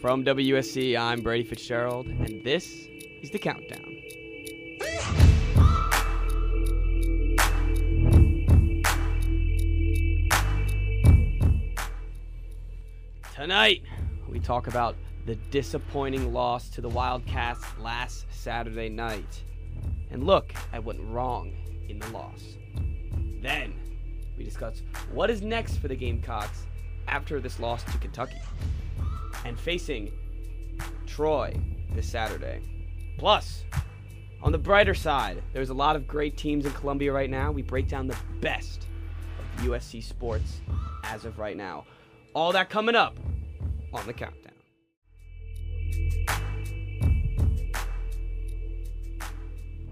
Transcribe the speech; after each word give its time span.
From 0.00 0.24
WSC, 0.24 0.96
I'm 0.96 1.22
Brady 1.22 1.42
Fitzgerald, 1.42 2.06
and 2.06 2.44
this 2.44 2.86
is 3.20 3.30
the 3.30 3.38
countdown. 3.40 3.96
Tonight, 13.34 13.82
we 14.28 14.38
talk 14.38 14.68
about 14.68 14.94
the 15.26 15.34
disappointing 15.50 16.32
loss 16.32 16.68
to 16.70 16.80
the 16.80 16.88
Wildcats 16.88 17.64
last 17.80 18.26
Saturday 18.30 18.88
night 18.88 19.42
and 20.12 20.22
look 20.22 20.52
what 20.72 20.78
went 20.78 21.00
wrong 21.00 21.52
in 21.88 21.98
the 21.98 22.08
loss. 22.10 22.56
Then, 23.42 23.74
we 24.36 24.44
discuss 24.44 24.80
what 25.10 25.28
is 25.28 25.42
next 25.42 25.78
for 25.78 25.88
the 25.88 25.96
Gamecocks 25.96 26.68
after 27.08 27.40
this 27.40 27.58
loss 27.58 27.82
to 27.82 27.98
Kentucky 27.98 28.38
and 29.48 29.58
facing 29.58 30.12
Troy 31.06 31.58
this 31.94 32.08
Saturday. 32.08 32.60
Plus, 33.16 33.64
on 34.42 34.52
the 34.52 34.58
brighter 34.58 34.94
side, 34.94 35.42
there's 35.52 35.70
a 35.70 35.74
lot 35.74 35.96
of 35.96 36.06
great 36.06 36.36
teams 36.36 36.66
in 36.66 36.72
Columbia 36.72 37.12
right 37.12 37.30
now. 37.30 37.50
We 37.50 37.62
break 37.62 37.88
down 37.88 38.06
the 38.06 38.16
best 38.40 38.86
of 39.38 39.64
USC 39.64 40.04
sports 40.04 40.60
as 41.02 41.24
of 41.24 41.38
right 41.38 41.56
now. 41.56 41.86
All 42.34 42.52
that 42.52 42.68
coming 42.68 42.94
up 42.94 43.18
on 43.92 44.06
the 44.06 44.12
countdown. 44.12 44.52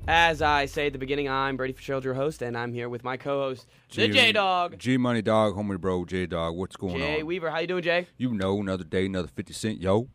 As 0.09 0.41
I 0.41 0.67
say 0.67 0.87
at 0.87 0.93
the 0.93 1.01
beginning, 1.01 1.29
I'm 1.29 1.57
Brady 1.57 1.73
Fitzgerald, 1.73 2.05
your 2.05 2.15
host, 2.15 2.41
and 2.41 2.57
I'm 2.57 2.73
here 2.73 2.89
with 2.89 3.03
my 3.03 3.17
co-host, 3.17 3.67
the 3.93 4.07
J 4.07 4.31
Dog, 4.31 4.79
G 4.79 4.97
Money 4.97 5.21
Dog, 5.21 5.55
homie 5.57 5.81
bro, 5.81 6.05
J 6.05 6.27
Dog. 6.27 6.55
What's 6.55 6.77
going 6.77 6.97
Jay 6.99 7.03
on? 7.15 7.17
Jay 7.19 7.23
Weaver. 7.25 7.51
How 7.51 7.59
you 7.59 7.67
doing, 7.67 7.83
Jay? 7.83 8.07
You 8.17 8.33
know, 8.33 8.61
another 8.61 8.85
day, 8.85 9.07
another 9.07 9.27
50 9.27 9.53
cent, 9.53 9.81
yo. 9.81 10.07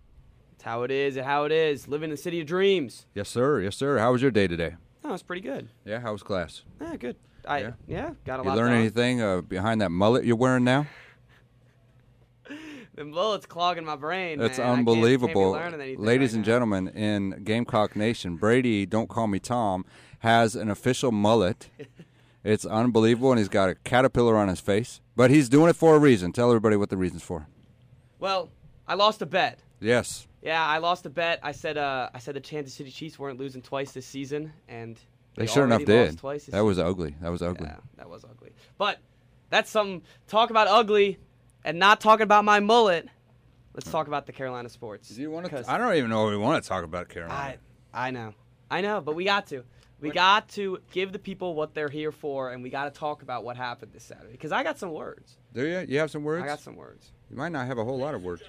It's 0.54 0.64
how 0.64 0.84
it 0.84 0.92
is, 0.92 1.18
and 1.18 1.26
how 1.26 1.44
it 1.44 1.52
is. 1.52 1.90
Living 1.90 2.06
in 2.06 2.12
the 2.12 2.18
city 2.22 2.40
of 2.40 2.48
dreams. 2.48 3.06
Yes, 3.14 3.28
sir. 3.28 3.60
Yes, 3.60 3.76
sir. 3.76 3.98
How 3.98 4.14
was 4.14 4.22
your 4.22 4.32
day 4.32 4.48
today? 4.48 4.76
Oh, 5.04 5.14
it's 5.14 5.24
pretty 5.24 5.42
good. 5.42 5.68
Yeah, 5.84 6.00
how 6.00 6.14
was 6.14 6.24
class? 6.24 6.62
Yeah, 6.80 6.96
good. 6.96 7.18
I 7.46 7.60
Yeah? 7.60 7.72
yeah, 7.88 8.12
got 8.24 8.40
a 8.40 8.44
You 8.44 8.50
lot. 8.50 8.56
You 8.56 8.62
learn 8.64 8.72
anything 8.74 9.22
uh, 9.22 9.42
behind 9.42 9.82
that 9.82 9.90
mullet 9.90 10.24
you're 10.24 10.38
wearing 10.38 10.64
now? 10.64 10.88
The 13.02 13.12
bullets 13.12 13.48
clogging 13.48 13.84
my 13.84 13.96
brain. 13.96 14.38
That's 14.38 14.60
man. 14.60 14.68
I 14.68 14.76
can't- 14.76 14.88
can't 14.88 14.90
unbelievable. 14.90 15.52
Ladies 15.54 16.30
right 16.30 16.36
and 16.36 16.42
now. 16.42 16.46
gentlemen, 16.46 16.88
in 16.90 17.44
Gamecock 17.44 17.96
Nation, 17.96 18.36
Brady, 18.36 18.86
don't 18.86 19.10
call 19.10 19.26
me 19.26 19.40
Tom, 19.40 19.86
has 20.20 20.56
an 20.56 20.70
official 20.70 21.12
mullet. 21.12 21.70
it's 22.44 22.64
unbelievable, 22.64 23.32
and 23.32 23.40
he's 23.40 23.50
got 23.50 23.70
a 23.70 23.76
caterpillar 23.76 24.38
on 24.38 24.50
his 24.50 24.60
face. 24.60 25.02
But 25.16 25.32
he's 25.32 25.50
doing 25.50 25.70
it 25.70 25.76
for 25.76 25.96
a 25.96 26.00
reason. 26.00 26.32
Tell 26.32 26.50
everybody 26.50 26.76
what 26.76 26.92
the 26.92 26.98
reason's 26.98 27.24
for. 27.24 27.48
Well, 28.20 28.50
I 28.88 28.94
lost 28.94 29.24
a 29.24 29.26
bet. 29.26 29.60
Yes. 29.80 30.28
Yeah, 30.44 30.64
I 30.64 30.78
lost 30.78 31.08
a 31.08 31.10
bet. 31.10 31.40
I 31.42 31.54
said 31.54 31.80
uh, 31.80 32.10
I 32.14 32.20
said 32.20 32.36
the 32.36 32.42
Kansas 32.42 32.76
City 32.76 32.92
Chiefs 32.92 33.18
weren't 33.18 33.40
losing 33.40 33.64
twice 33.64 33.94
this 33.94 34.06
season, 34.06 34.54
and 34.68 35.00
They, 35.36 35.48
sure 35.48 35.66
enough 35.66 35.86
did. 35.86 36.20
Twice 36.20 36.46
this 36.46 36.54
That 36.54 36.64
was 36.64 36.78
ugly. 36.78 37.16
That 37.22 37.32
was 37.32 37.42
ugly. 37.42 37.68
Yeah, 37.68 37.78
that 37.98 38.10
was 38.10 38.24
ugly. 38.24 38.52
But 38.78 39.00
that's 39.50 39.72
some 39.72 40.04
talk 40.28 40.52
about 40.52 40.68
ugly, 40.68 41.18
and 41.64 41.80
not 41.80 42.02
talking 42.02 42.24
about 42.24 42.46
my 42.46 42.60
mullet. 42.60 43.08
Let's 43.74 43.90
talk 43.90 44.08
about 44.08 44.26
the 44.26 44.34
Carolina 44.34 44.70
sports. 44.70 45.10
Do 45.10 45.22
you 45.22 45.32
want 45.32 45.50
to? 45.50 45.64
I 45.70 45.78
don't 45.78 45.96
even 45.96 46.10
know 46.10 46.28
if 46.28 46.32
we 46.32 46.38
want 46.38 46.62
to 46.62 46.68
talk 46.68 46.84
about 46.84 47.10
Carolina. 47.10 47.58
I 47.94 48.08
I 48.08 48.12
know, 48.12 48.34
I 48.70 48.82
know, 48.82 49.02
but 49.02 49.16
we 49.16 49.24
got 49.24 49.48
to. 49.48 49.64
We 50.02 50.10
got 50.10 50.50
to 50.50 50.80
give 50.92 51.12
the 51.12 51.20
people 51.20 51.54
what 51.54 51.76
they're 51.76 51.88
here 51.88 52.12
for, 52.12 52.52
and 52.52 52.64
we 52.64 52.72
got 52.72 52.92
to 52.92 53.00
talk 53.00 53.22
about 53.22 53.44
what 53.44 53.56
happened 53.56 53.94
this 53.94 54.04
Saturday. 54.04 54.32
Because 54.32 54.52
I 54.52 54.64
got 54.64 54.80
some 54.80 54.92
words. 54.92 55.38
Do 55.54 55.64
you? 55.66 55.86
You 55.88 56.00
have 56.00 56.10
some 56.10 56.24
words? 56.24 56.44
I 56.44 56.48
got 56.48 56.60
some 56.60 56.76
words. 56.76 57.12
You 57.30 57.38
might 57.38 57.52
not 57.52 57.68
have 57.68 57.78
a 57.78 57.84
whole 57.84 58.00
lot 58.00 58.16
of 58.16 58.24
words. 58.24 58.42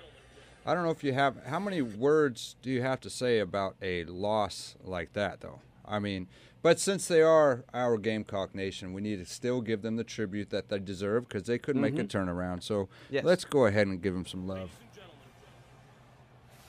I 0.64 0.74
don't 0.74 0.82
know 0.84 0.90
if 0.90 1.04
you 1.04 1.12
have. 1.12 1.44
How 1.44 1.58
many 1.58 1.82
words 1.82 2.56
do 2.62 2.70
you 2.70 2.80
have 2.80 3.00
to 3.00 3.10
say 3.10 3.38
about 3.38 3.76
a 3.82 4.04
loss 4.04 4.76
like 4.82 5.12
that, 5.12 5.40
though? 5.40 5.60
I 5.84 5.98
mean, 5.98 6.28
but 6.62 6.78
since 6.78 7.08
they 7.08 7.22
are 7.22 7.64
our 7.74 7.98
Gamecock 7.98 8.54
Nation, 8.54 8.92
we 8.92 9.00
need 9.00 9.16
to 9.18 9.24
still 9.26 9.60
give 9.60 9.82
them 9.82 9.96
the 9.96 10.04
tribute 10.04 10.50
that 10.50 10.68
they 10.68 10.78
deserve 10.78 11.28
because 11.28 11.44
they 11.44 11.58
could 11.58 11.76
make 11.76 11.98
a 11.98 12.04
turnaround. 12.04 12.62
So 12.62 12.84
Mm-hmm. 12.84 13.14
Yes. 13.14 13.24
let's 13.24 13.44
go 13.44 13.66
ahead 13.66 13.86
and 13.88 14.00
give 14.00 14.14
them 14.14 14.26
some 14.26 14.46
love. 14.46 14.70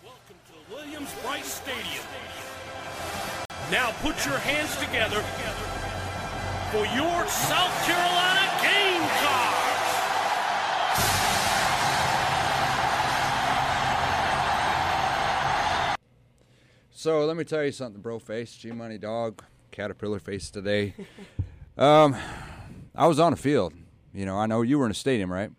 Welcome 0.04 0.36
to 0.48 0.74
Williams-Brice 0.76 1.46
Stadium. 1.46 2.04
Now 3.72 3.92
put 4.02 4.26
your 4.26 4.38
hands 4.40 4.76
together 4.78 5.22
for 6.72 6.86
your 6.96 7.28
South 7.30 7.74
Carolina 7.86 8.23
So 17.04 17.26
let 17.26 17.36
me 17.36 17.44
tell 17.44 17.66
you 17.66 17.74
something, 17.74 18.02
bro. 18.02 18.18
Face 18.18 18.56
G 18.56 18.72
Money 18.72 18.98
Dog, 18.98 19.44
Caterpillar 19.72 20.20
face 20.20 20.50
today. 20.50 20.94
um, 21.78 22.16
I 22.96 23.08
was 23.08 23.20
on 23.20 23.34
the 23.34 23.38
field. 23.38 23.74
You 24.14 24.26
know, 24.26 24.38
I 24.38 24.46
know 24.46 24.62
you 24.62 24.80
were 24.80 24.86
in 24.86 24.92
a 24.92 24.94
stadium, 24.94 25.30
right? 25.30 25.52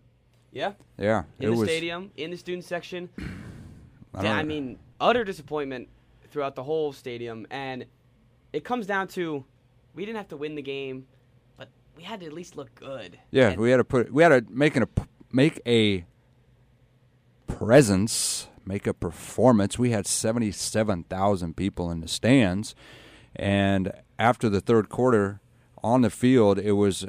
Yeah, 0.51 0.71
Yeah. 0.97 1.25
in 1.39 1.51
the 1.51 1.55
was, 1.55 1.69
stadium, 1.69 2.09
in 2.17 2.31
the 2.31 2.37
student 2.37 2.63
section. 2.65 3.09
I 4.15 4.23
Yeah, 4.23 4.33
I 4.33 4.41
mean, 4.41 4.79
utter 4.99 5.23
disappointment 5.23 5.87
throughout 6.31 6.55
the 6.55 6.63
whole 6.63 6.91
stadium, 6.91 7.45
and 7.51 7.85
it 8.51 8.63
comes 8.63 8.87
down 8.87 9.07
to 9.09 9.45
we 9.93 10.03
didn't 10.03 10.17
have 10.17 10.29
to 10.29 10.37
win 10.37 10.55
the 10.55 10.63
game, 10.63 11.05
but 11.57 11.69
we 11.95 12.01
had 12.01 12.21
to 12.21 12.25
at 12.25 12.33
least 12.33 12.55
look 12.55 12.73
good. 12.73 13.19
Yeah, 13.29 13.49
And- 13.49 13.61
we 13.61 13.69
had 13.69 13.77
to 13.77 13.83
put 13.83 14.11
we 14.11 14.23
had 14.23 14.29
to 14.29 14.51
make 14.51 14.75
an, 14.75 14.81
a 14.81 14.87
make 15.31 15.61
a 15.67 16.05
presence, 17.45 18.47
make 18.65 18.87
a 18.87 18.93
performance. 18.93 19.77
We 19.79 19.91
had 19.91 20.07
seventy 20.07 20.51
seven 20.51 21.03
thousand 21.03 21.55
people 21.55 21.91
in 21.91 22.01
the 22.01 22.07
stands, 22.07 22.75
and 23.35 23.91
after 24.17 24.49
the 24.49 24.61
third 24.61 24.89
quarter 24.89 25.41
on 25.83 26.01
the 26.01 26.09
field, 26.09 26.57
it 26.59 26.73
was 26.73 27.05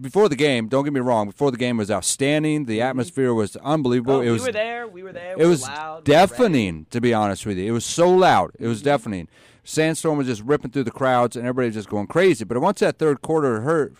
before 0.00 0.28
the 0.28 0.36
game. 0.36 0.68
Don't 0.68 0.84
get 0.84 0.92
me 0.92 1.00
wrong. 1.00 1.28
Before 1.28 1.50
the 1.50 1.56
game 1.56 1.76
was 1.76 1.90
outstanding. 1.90 2.64
The 2.64 2.80
atmosphere 2.80 3.34
was 3.34 3.56
unbelievable. 3.56 4.16
Oh, 4.16 4.20
it 4.20 4.26
we 4.26 4.32
was 4.32 4.42
were 4.46 4.52
there. 4.52 4.88
We 4.88 5.02
were 5.02 5.12
there. 5.12 5.32
it 5.32 5.38
we 5.38 5.46
was 5.46 5.62
loud. 5.62 6.06
we 6.06 6.12
deafening, 6.12 6.86
to 6.90 7.00
be 7.00 7.12
honest 7.12 7.44
with 7.46 7.58
you. 7.58 7.66
It 7.66 7.72
was 7.72 7.84
so 7.84 8.10
loud. 8.10 8.52
It 8.58 8.66
was 8.66 8.82
deafening. 8.82 9.28
Sandstorm 9.64 10.18
was 10.18 10.26
just 10.26 10.42
ripping 10.42 10.70
through 10.72 10.84
the 10.84 10.90
crowds, 10.90 11.36
and 11.36 11.46
everybody 11.46 11.68
was 11.68 11.76
just 11.76 11.88
going 11.88 12.08
crazy. 12.08 12.44
But 12.44 12.58
once 12.58 12.80
that 12.80 12.98
third 12.98 13.22
quarter, 13.22 13.60
her 13.60 13.92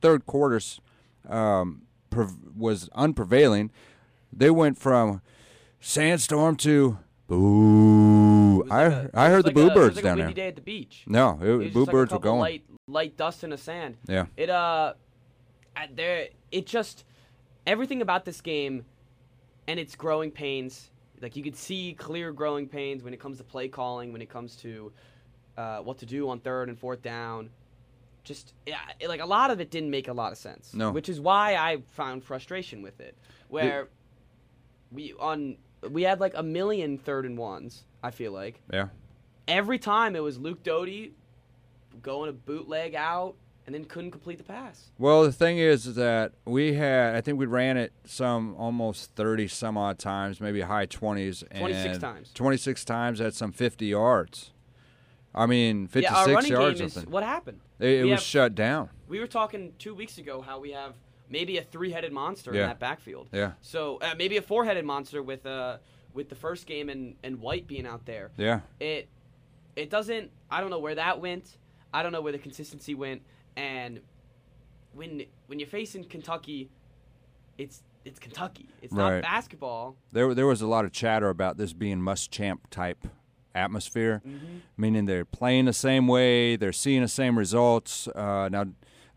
third 0.00 0.24
quarters 0.26 0.80
um, 1.28 1.82
was 2.56 2.88
unprevailing, 2.94 3.70
they 4.32 4.50
went 4.50 4.78
from 4.78 5.20
sandstorm 5.80 6.56
to 6.56 6.98
boo. 7.26 8.64
I 8.70 8.88
like 8.88 9.10
I 9.14 9.28
heard 9.30 9.44
the 9.44 9.48
like 9.48 9.54
boo 9.54 9.68
a- 9.68 9.74
birds 9.74 9.96
like 9.96 10.04
down 10.04 10.20
a 10.20 10.24
there. 10.24 10.32
day 10.32 10.48
at 10.48 10.56
the 10.56 10.60
beach. 10.62 11.04
No, 11.06 11.38
it, 11.40 11.46
It 11.46 11.72
boo 11.72 11.80
just 11.80 11.86
like 11.86 11.88
a 11.88 11.90
birds 11.92 12.12
were 12.12 12.18
going. 12.18 12.40
Light, 12.40 12.64
light 12.86 13.16
dust 13.16 13.44
in 13.44 13.50
the 13.50 13.58
sand. 13.58 13.96
Yeah. 14.06 14.26
It 14.36 14.50
uh, 14.50 14.94
there 15.94 16.28
it 16.52 16.66
just 16.66 17.04
everything 17.66 18.02
about 18.02 18.24
this 18.24 18.40
game, 18.40 18.84
and 19.66 19.80
its 19.80 19.96
growing 19.96 20.30
pains. 20.30 20.90
Like 21.20 21.36
you 21.36 21.42
could 21.42 21.56
see 21.56 21.94
clear 21.98 22.32
growing 22.32 22.66
pains 22.66 23.02
when 23.02 23.12
it 23.12 23.20
comes 23.20 23.38
to 23.38 23.44
play 23.44 23.68
calling, 23.68 24.12
when 24.12 24.22
it 24.22 24.30
comes 24.30 24.56
to 24.56 24.92
uh, 25.56 25.78
what 25.78 25.98
to 25.98 26.06
do 26.06 26.28
on 26.30 26.40
third 26.40 26.68
and 26.68 26.78
fourth 26.78 27.02
down. 27.02 27.50
Just 28.24 28.52
yeah, 28.66 28.78
it, 28.98 29.08
like 29.08 29.20
a 29.20 29.26
lot 29.26 29.50
of 29.50 29.60
it 29.60 29.70
didn't 29.70 29.90
make 29.90 30.08
a 30.08 30.12
lot 30.12 30.32
of 30.32 30.38
sense. 30.38 30.74
No. 30.74 30.90
which 30.92 31.08
is 31.08 31.20
why 31.20 31.56
I 31.56 31.78
found 31.92 32.22
frustration 32.24 32.82
with 32.82 33.00
it. 33.00 33.16
Where 33.48 33.88
we 34.92 35.14
on 35.18 35.56
we 35.88 36.02
had 36.02 36.20
like 36.20 36.32
a 36.36 36.42
million 36.42 36.98
third 36.98 37.24
and 37.24 37.38
ones. 37.38 37.84
I 38.02 38.10
feel 38.10 38.32
like 38.32 38.60
Yeah. 38.72 38.88
every 39.48 39.78
time 39.78 40.16
it 40.16 40.22
was 40.22 40.38
Luke 40.38 40.62
Doty 40.62 41.12
going 42.02 42.28
a 42.30 42.32
bootleg 42.32 42.94
out 42.94 43.34
and 43.66 43.74
then 43.74 43.84
couldn't 43.84 44.10
complete 44.10 44.38
the 44.38 44.44
pass. 44.44 44.90
Well, 44.98 45.22
the 45.22 45.32
thing 45.32 45.58
is 45.58 45.94
that 45.94 46.32
we 46.44 46.74
had, 46.74 47.14
I 47.14 47.20
think 47.20 47.38
we 47.38 47.46
ran 47.46 47.76
it 47.76 47.92
some 48.04 48.54
almost 48.56 49.14
30 49.14 49.48
some 49.48 49.76
odd 49.76 49.98
times, 49.98 50.40
maybe 50.40 50.62
high 50.62 50.86
20s. 50.86 51.44
26 51.56 51.84
and 51.94 52.00
times. 52.00 52.30
26 52.34 52.84
times 52.84 53.20
at 53.20 53.34
some 53.34 53.52
50 53.52 53.86
yards. 53.86 54.52
I 55.34 55.46
mean, 55.46 55.86
56 55.86 56.10
yeah, 56.12 56.18
our 56.18 56.34
running 56.34 56.50
yards 56.50 56.78
game 56.80 56.86
is 56.88 57.06
what 57.06 57.22
happened. 57.22 57.60
it 57.78 58.00
it 58.00 58.02
was 58.04 58.10
have- 58.12 58.20
shut 58.22 58.54
down. 58.54 58.88
We 59.08 59.20
were 59.20 59.28
talking 59.28 59.72
two 59.78 59.94
weeks 59.94 60.18
ago 60.18 60.40
how 60.40 60.58
we 60.58 60.72
have 60.72 60.94
maybe 61.30 61.56
a 61.58 61.62
three-headed 61.62 62.12
monster 62.12 62.52
Yeah. 62.52 62.62
in 62.62 62.68
that 62.68 62.78
backfield. 62.80 63.28
Yeah. 63.32 63.52
So 63.62 63.98
uh, 64.02 64.14
maybe 64.18 64.36
a 64.36 64.42
four-headed 64.42 64.84
monster 64.84 65.22
with 65.22 65.46
uh 65.46 65.78
with 66.12 66.28
the 66.28 66.34
first 66.34 66.66
game 66.66 66.88
and 66.90 67.14
and 67.22 67.40
White 67.40 67.66
being 67.66 67.86
out 67.86 68.04
there. 68.04 68.30
Yeah. 68.36 68.60
It 68.80 69.08
it 69.76 69.88
doesn't. 69.88 70.30
I 70.50 70.60
don't 70.60 70.70
know 70.70 70.80
where 70.80 70.96
that 70.96 71.20
went. 71.20 71.56
I 71.94 72.02
don't 72.02 72.12
know 72.12 72.20
where 72.20 72.32
the 72.32 72.38
consistency 72.38 72.94
went. 72.94 73.22
And 73.56 74.00
when 74.92 75.22
when 75.46 75.58
you're 75.58 75.68
facing 75.68 76.04
Kentucky, 76.04 76.70
it's 77.58 77.82
it's 78.04 78.18
Kentucky. 78.18 78.66
It's 78.82 78.92
Right. 78.92 79.14
not 79.16 79.22
basketball. 79.22 79.96
There, 80.10 80.34
there 80.34 80.46
was 80.46 80.62
a 80.62 80.66
lot 80.66 80.84
of 80.86 80.90
chatter 80.92 81.28
about 81.28 81.58
this 81.58 81.72
being 81.74 81.98
Muschamp 81.98 82.60
type 82.70 83.06
atmosphere, 83.54 84.22
Mm-hmm. 84.26 84.56
meaning 84.78 85.04
they're 85.06 85.24
playing 85.26 85.66
the 85.66 85.72
same 85.74 86.08
way, 86.08 86.56
they're 86.56 86.72
seeing 86.72 87.02
the 87.02 87.08
same 87.08 87.38
results. 87.38 88.08
Uh, 88.08 88.48
now, 88.50 88.64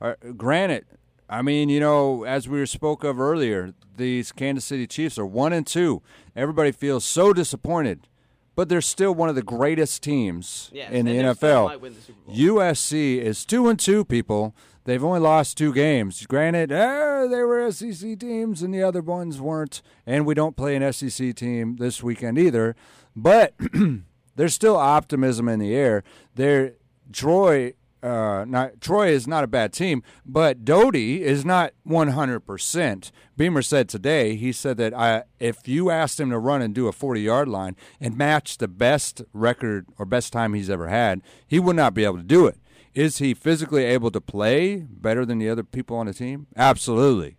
uh, 0.01 0.15
granted, 0.35 0.85
I 1.33 1.41
mean, 1.41 1.67
you 1.69 1.79
know, 1.79 2.25
as 2.25 2.47
we 2.47 2.63
spoke 2.67 3.03
of 3.03 3.19
earlier, 3.19 3.73
these 3.97 4.31
Kansas 4.31 4.65
City 4.65 4.85
Chiefs 4.85 5.17
are 5.17 5.25
one 5.25 5.51
and 5.51 5.65
two. 5.65 6.03
Everybody 6.35 6.71
feels 6.71 7.03
so 7.03 7.33
disappointed, 7.33 8.07
but 8.55 8.69
they're 8.69 8.81
still 8.81 9.15
one 9.15 9.29
of 9.29 9.35
the 9.35 9.41
greatest 9.41 10.03
teams 10.03 10.69
Yes, 10.71 10.91
in 10.91 11.07
the 11.07 11.17
and 11.17 11.27
they 11.27 11.33
still 11.33 11.69
NFL. 11.69 11.81
the 12.27 12.45
USC 12.45 13.17
is 13.17 13.45
two 13.45 13.67
and 13.67 13.79
two. 13.79 14.05
People, 14.05 14.53
they've 14.83 15.03
only 15.03 15.19
lost 15.21 15.57
two 15.57 15.73
games. 15.73 16.23
Granted, 16.27 16.71
eh, 16.71 17.25
they 17.25 17.41
were 17.41 17.71
SEC 17.71 18.19
teams, 18.19 18.61
and 18.61 18.71
the 18.71 18.83
other 18.83 19.01
ones 19.01 19.41
weren't. 19.41 19.81
And 20.05 20.27
we 20.27 20.35
don't 20.35 20.55
play 20.55 20.75
an 20.75 20.93
SEC 20.93 21.33
team 21.35 21.77
this 21.77 22.03
weekend 22.03 22.37
either. 22.37 22.75
But 23.15 23.55
there's 24.35 24.53
still 24.53 24.75
optimism 24.75 25.49
in 25.49 25.57
the 25.57 25.73
air. 25.73 26.03
There, 26.35 26.73
Troy. 27.11 27.73
Uh, 28.03 28.43
not 28.45 28.81
Troy 28.81 29.07
is 29.07 29.27
not 29.27 29.45
a 29.45 29.47
bad 29.47 29.71
team, 29.71 30.03
but 30.25 30.65
Doty 30.65 31.23
is 31.23 31.45
not 31.45 31.71
100%. 31.87 33.11
Beamer 33.37 33.61
said 33.61 33.87
today, 33.87 34.35
he 34.35 34.51
said 34.51 34.75
that 34.75 34.93
I, 34.93 35.23
if 35.39 35.69
you 35.69 35.89
asked 35.89 36.19
him 36.19 36.29
to 36.31 36.37
run 36.37 36.61
and 36.61 36.75
do 36.75 36.89
a 36.89 36.91
40 36.91 37.21
yard 37.21 37.47
line 37.47 37.77
and 38.01 38.17
match 38.17 38.57
the 38.57 38.67
best 38.67 39.21
record 39.31 39.85
or 39.97 40.05
best 40.05 40.33
time 40.33 40.53
he's 40.53 40.69
ever 40.69 40.89
had, 40.89 41.21
he 41.47 41.59
would 41.59 41.77
not 41.77 41.93
be 41.93 42.03
able 42.03 42.17
to 42.17 42.23
do 42.23 42.45
it. 42.45 42.57
Is 42.93 43.19
he 43.19 43.33
physically 43.33 43.85
able 43.85 44.11
to 44.11 44.21
play 44.21 44.85
better 44.89 45.25
than 45.25 45.39
the 45.39 45.49
other 45.49 45.63
people 45.63 45.95
on 45.95 46.07
the 46.07 46.13
team? 46.13 46.47
Absolutely. 46.57 47.37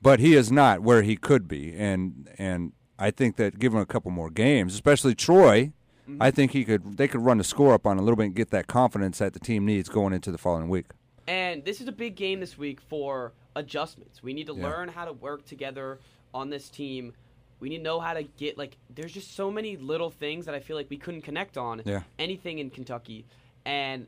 But 0.00 0.20
he 0.20 0.34
is 0.34 0.52
not 0.52 0.82
where 0.82 1.02
he 1.02 1.16
could 1.16 1.48
be. 1.48 1.74
And, 1.76 2.30
and 2.38 2.72
I 2.96 3.10
think 3.10 3.36
that 3.36 3.58
given 3.58 3.80
a 3.80 3.86
couple 3.86 4.12
more 4.12 4.30
games, 4.30 4.72
especially 4.72 5.16
Troy, 5.16 5.72
I 6.20 6.30
think 6.30 6.52
he 6.52 6.64
could. 6.64 6.96
They 6.96 7.08
could 7.08 7.20
run 7.20 7.38
the 7.38 7.44
score 7.44 7.74
up 7.74 7.86
on 7.86 7.98
a 7.98 8.02
little 8.02 8.16
bit 8.16 8.26
and 8.26 8.34
get 8.34 8.50
that 8.50 8.66
confidence 8.66 9.18
that 9.18 9.32
the 9.34 9.38
team 9.40 9.66
needs 9.66 9.88
going 9.88 10.12
into 10.12 10.30
the 10.30 10.38
following 10.38 10.68
week. 10.68 10.86
And 11.28 11.64
this 11.64 11.80
is 11.80 11.88
a 11.88 11.92
big 11.92 12.16
game 12.16 12.40
this 12.40 12.56
week 12.58 12.80
for 12.80 13.32
adjustments. 13.54 14.22
We 14.22 14.32
need 14.32 14.46
to 14.46 14.54
Yeah. 14.54 14.64
learn 14.64 14.88
how 14.88 15.04
to 15.04 15.12
work 15.12 15.44
together 15.44 16.00
on 16.32 16.50
this 16.50 16.68
team. 16.68 17.12
We 17.60 17.68
need 17.68 17.78
to 17.78 17.82
know 17.82 18.00
how 18.00 18.14
to 18.14 18.22
get 18.22 18.56
like 18.56 18.76
there's 18.94 19.12
just 19.12 19.34
so 19.34 19.50
many 19.50 19.76
little 19.76 20.10
things 20.10 20.46
that 20.46 20.54
I 20.54 20.60
feel 20.60 20.76
like 20.76 20.88
we 20.88 20.96
couldn't 20.96 21.22
connect 21.22 21.58
on 21.58 21.82
Yeah. 21.84 22.02
anything 22.18 22.58
in 22.58 22.70
Kentucky. 22.70 23.26
And 23.64 24.06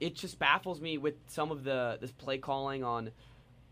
it 0.00 0.14
just 0.14 0.38
baffles 0.38 0.80
me 0.80 0.96
with 0.96 1.16
some 1.26 1.50
of 1.50 1.62
the 1.64 1.98
this 2.00 2.12
play 2.12 2.38
calling 2.38 2.82
on 2.82 3.10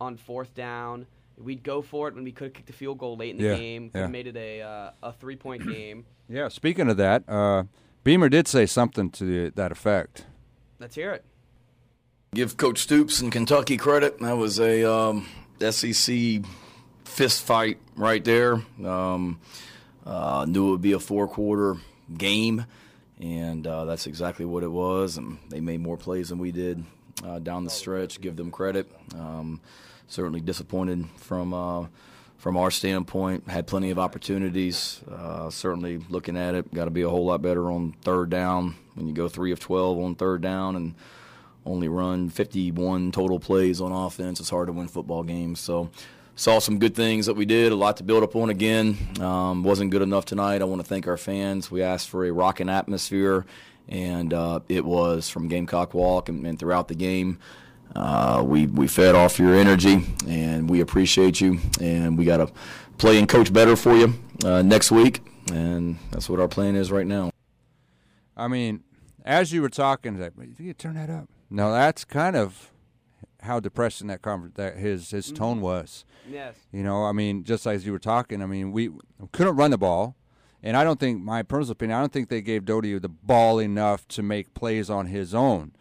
on 0.01 0.17
fourth 0.17 0.55
down. 0.55 1.07
We'd 1.41 1.63
go 1.63 1.83
for 1.83 2.09
it 2.09 2.15
when 2.15 2.25
we 2.25 2.33
could 2.33 2.47
have 2.47 2.55
kicked 2.55 2.71
a 2.71 2.73
field 2.73 2.99
goal 2.99 3.17
late 3.17 3.31
in 3.31 3.39
the 3.39 3.45
Yeah, 3.49 3.57
game. 3.57 3.91
Could 3.91 3.99
yeah. 3.99 4.03
have 4.03 4.11
made 4.11 4.27
it 4.27 4.37
a 4.37 4.61
uh, 4.63 4.91
a 5.03 5.13
three 5.13 5.37
point 5.37 5.67
game. 5.67 6.05
Yeah. 6.31 6.49
Speaking 6.49 6.91
of 6.91 6.99
that, 6.99 7.27
uh, 7.27 7.63
Beamer 8.05 8.29
did 8.29 8.47
say 8.47 8.67
something 8.67 9.09
to 9.13 9.51
that 9.53 9.73
effect. 9.73 10.27
Let's 10.79 10.95
hear 10.95 11.13
it. 11.13 11.25
Give 12.35 12.55
Coach 12.55 12.81
Stoops 12.81 13.23
and 13.23 13.33
Kentucky 13.33 13.79
credit. 13.79 14.19
That 14.19 14.37
was 14.37 14.61
a 14.61 14.85
um, 14.85 15.27
SEC 15.59 16.43
fist 17.07 17.43
fight 17.43 17.79
right 17.97 18.23
there. 18.23 18.63
Um, 18.85 19.41
uh, 20.05 20.45
knew 20.47 20.69
it 20.69 20.71
would 20.73 20.83
be 20.83 20.93
a 20.93 21.01
four 21.01 21.29
quarter 21.29 21.77
game, 22.15 22.67
and 23.19 23.67
uh, 23.67 23.87
that's 23.87 24.07
exactly 24.07 24.45
what 24.45 24.63
it 24.63 24.71
was. 24.71 25.17
And 25.17 25.39
they 25.49 25.61
made 25.61 25.81
more 25.81 25.97
plays 25.97 26.29
than 26.29 26.37
we 26.39 26.53
did 26.53 26.85
uh, 27.25 27.39
down 27.39 27.65
the 27.65 27.71
stretch. 27.71 28.21
Give 28.21 28.37
them 28.37 28.51
credit. 28.51 28.91
Um, 29.15 29.61
certainly 30.07 30.41
disappointed 30.41 31.07
from. 31.17 31.55
Uh, 31.55 31.87
from 32.39 32.57
our 32.57 32.71
standpoint, 32.71 33.49
had 33.49 33.67
plenty 33.67 33.91
of 33.91 33.99
opportunities. 33.99 35.01
Uh, 35.11 35.51
certainly 35.51 35.99
looking 36.09 36.37
at 36.37 36.55
it, 36.55 36.73
got 36.73 36.85
to 36.85 36.91
be 36.93 37.03
a 37.03 37.09
whole 37.09 37.27
lot 37.27 37.43
better 37.43 37.69
on 37.69 37.97
third 38.03 38.31
down. 38.31 38.77
When 38.95 39.09
you 39.09 39.13
go 39.13 39.29
three 39.29 39.51
of 39.51 39.59
twelve 39.59 39.99
on 39.99 40.15
third 40.15 40.41
down 40.41 40.77
and 40.77 40.95
only 41.69 41.89
run 41.89 42.29
51 42.31 43.13
total 43.13 43.39
plays 43.39 43.81
on 43.81 43.93
offense. 43.93 44.41
It's 44.41 44.51
hard 44.51 44.69
to 44.69 44.73
win 44.73 44.89
football 44.89 45.23
games. 45.23 45.61
So, 45.61 45.91
saw 46.35 46.59
some 46.61 46.79
good 46.79 46.95
things 46.95 47.27
that 47.27 47.35
we 47.35 47.45
did, 47.45 47.73
a 47.73 47.77
lot 47.77 47.97
to 47.99 48.05
build 48.05 48.23
up 48.23 48.35
on 48.37 48.49
again. 48.49 48.97
Um, 49.21 49.65
wasn't 49.65 49.91
good 49.91 50.03
enough 50.03 50.25
tonight. 50.25 50.63
I 50.63 50.65
want 50.65 50.81
to 50.81 50.87
thank 50.87 51.07
our 51.07 51.17
fans. 51.17 51.71
We 51.71 51.83
asked 51.83 52.09
for 52.09 52.25
a 52.25 52.31
rocking 52.31 52.69
atmosphere, 52.69 53.45
and 53.89 54.33
uh, 54.35 54.61
it 54.69 54.85
was 54.85 55.29
from 55.29 55.49
Gamecock 55.49 55.95
Walk 55.95 56.29
and, 56.29 56.47
and 56.47 56.59
throughout 56.59 56.89
the 56.89 56.95
game. 56.95 57.39
Uh, 57.97 58.43
we 58.47 58.67
we 58.67 58.87
fed 58.87 59.15
off 59.15 59.39
your 59.39 59.55
energy, 59.55 60.05
and 60.27 60.69
we 60.69 60.81
appreciate 60.81 61.41
you. 61.41 61.59
And 61.81 62.19
we 62.19 62.25
got 62.25 62.37
to 62.39 62.53
play 62.99 63.19
and 63.19 63.29
coach 63.29 63.53
better 63.53 63.77
for 63.77 63.97
you 63.97 64.15
uh, 64.45 64.63
next 64.63 64.91
week, 64.91 65.21
and 65.53 65.99
that's 66.11 66.29
what 66.29 66.41
our 66.41 66.49
plan 66.49 66.77
is 66.77 66.93
right 66.93 67.07
now. 67.07 67.31
I 68.37 68.47
mean, 68.47 68.85
as 69.25 69.53
you 69.53 69.63
were 69.63 69.71
talking, 69.71 70.19
that 70.19 70.33
you 70.59 70.75
turn 70.75 70.95
that 70.95 71.11
up. 71.11 71.29
No, 71.51 71.73
that's 71.73 72.05
kind 72.05 72.37
of 72.37 72.71
how 73.43 73.61
depressing 73.61 74.09
that 74.09 74.21
conver- 74.21 74.55
that 74.55 74.77
his 74.77 75.11
his 75.11 75.33
tone 75.33 75.61
was. 75.61 76.05
Yes. 76.31 76.57
You 76.73 76.83
know, 76.83 77.05
I 77.05 77.13
mean, 77.13 77.45
just 77.45 77.67
as 77.67 77.87
you 77.87 77.93
were 77.93 77.99
talking, 77.99 78.43
I 78.43 78.47
mean, 78.47 78.71
we 78.73 78.91
couldn't 79.33 79.57
run 79.57 79.71
the 79.71 79.79
ball, 79.79 80.15
and 80.63 80.77
I 80.77 80.85
don't 80.85 80.99
think, 81.01 81.23
my 81.23 81.43
personal 81.43 81.73
opinion, 81.73 81.99
I 81.99 82.01
don't 82.01 82.13
think 82.13 82.29
they 82.29 82.41
gave 82.43 82.65
Doty 82.65 82.99
the 82.99 83.09
ball 83.09 83.59
enough 83.59 84.07
to 84.09 84.23
make 84.23 84.55
plays 84.55 84.91
on 84.91 85.07
his 85.07 85.35
own. 85.35 85.73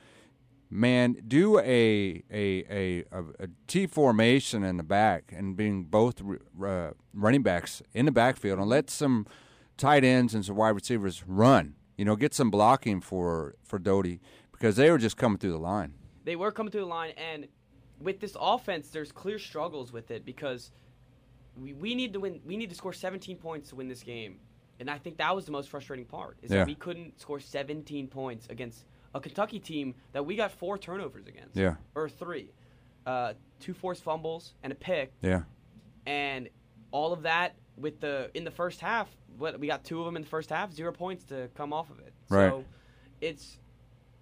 Man, 0.70 1.16
do 1.26 1.60
a 1.60 2.24
a 2.30 2.66
a, 2.70 3.04
a, 3.12 3.24
a 3.40 3.48
T 3.68 3.88
formation 3.88 4.64
in 4.64 4.76
the 4.78 4.84
back 4.84 5.32
and 5.36 5.56
being 5.56 5.86
both 5.86 6.22
uh, 6.62 6.92
running 7.14 7.42
backs 7.42 7.82
in 7.94 8.06
the 8.06 8.12
backfield 8.12 8.60
and 8.60 8.68
let 8.68 8.90
some 8.90 9.26
tight 9.78 10.04
ends 10.04 10.34
and 10.34 10.44
some 10.44 10.58
wide 10.58 10.76
receivers 10.76 11.24
run. 11.26 11.76
You 11.98 12.04
know, 12.04 12.18
get 12.18 12.34
some 12.34 12.52
blocking 12.52 13.00
for 13.00 13.56
for 13.64 13.80
Doty 13.80 14.20
because 14.52 14.76
they 14.76 14.92
were 14.92 14.98
just 14.98 15.16
coming 15.16 15.38
through 15.38 15.54
the 15.54 15.58
line. 15.58 15.94
they 16.26 16.36
were 16.36 16.52
coming 16.52 16.70
through 16.72 16.82
the 16.82 16.88
line 16.88 17.14
and 17.16 17.48
with 18.02 18.20
this 18.20 18.36
offense 18.40 18.90
there's 18.90 19.12
clear 19.14 19.40
struggles 19.40 19.94
with 19.94 20.12
it 20.12 20.26
because 20.26 20.72
we, 21.56 21.72
we 21.74 21.96
need 21.96 22.12
to 22.14 22.20
win 22.20 22.42
we 22.46 22.58
need 22.58 22.70
to 22.70 22.76
score 22.76 22.92
17 22.92 23.38
points 23.38 23.70
to 23.70 23.76
win 23.78 23.88
this 23.88 24.04
game 24.04 24.40
and 24.80 24.90
i 24.90 24.98
think 24.98 25.18
that 25.18 25.36
was 25.36 25.46
the 25.46 25.52
most 25.52 25.70
frustrating 25.70 26.06
part 26.06 26.38
is 26.42 26.52
Yeah. 26.52 26.60
that 26.60 26.68
we 26.68 26.76
couldn't 26.76 27.20
score 27.20 27.40
17 27.40 28.08
points 28.08 28.48
against 28.50 28.86
a 29.14 29.20
kentucky 29.20 29.60
team 29.60 29.96
that 30.14 30.26
we 30.26 30.36
got 30.36 30.52
four 30.52 30.78
turnovers 30.78 31.28
against 31.28 31.56
Yeah. 31.56 31.76
or 31.96 32.10
three 32.10 32.52
uh, 33.06 33.34
two 33.62 33.74
forced 33.74 34.04
fumbles 34.04 34.54
and 34.64 34.72
a 34.72 34.76
pick 34.76 35.14
Yeah. 35.22 35.44
and 36.06 36.50
all 36.92 37.14
of 37.14 37.24
that 37.24 37.56
with 37.78 38.00
the 38.00 38.30
in 38.34 38.44
the 38.44 38.52
first 38.52 38.80
half 38.82 39.08
what 39.38 39.60
we 39.60 39.68
got 39.68 39.84
two 39.84 40.00
of 40.00 40.06
them 40.06 40.16
in 40.16 40.24
the 40.24 40.28
first 40.28 40.50
half 40.50 40.72
zero 40.74 40.92
points 40.92 41.24
to 41.26 41.50
come 41.56 41.72
off 41.74 41.90
of 41.90 42.00
it 42.00 42.14
Right. 42.30 42.50
so 42.50 42.66
it's 43.22 43.58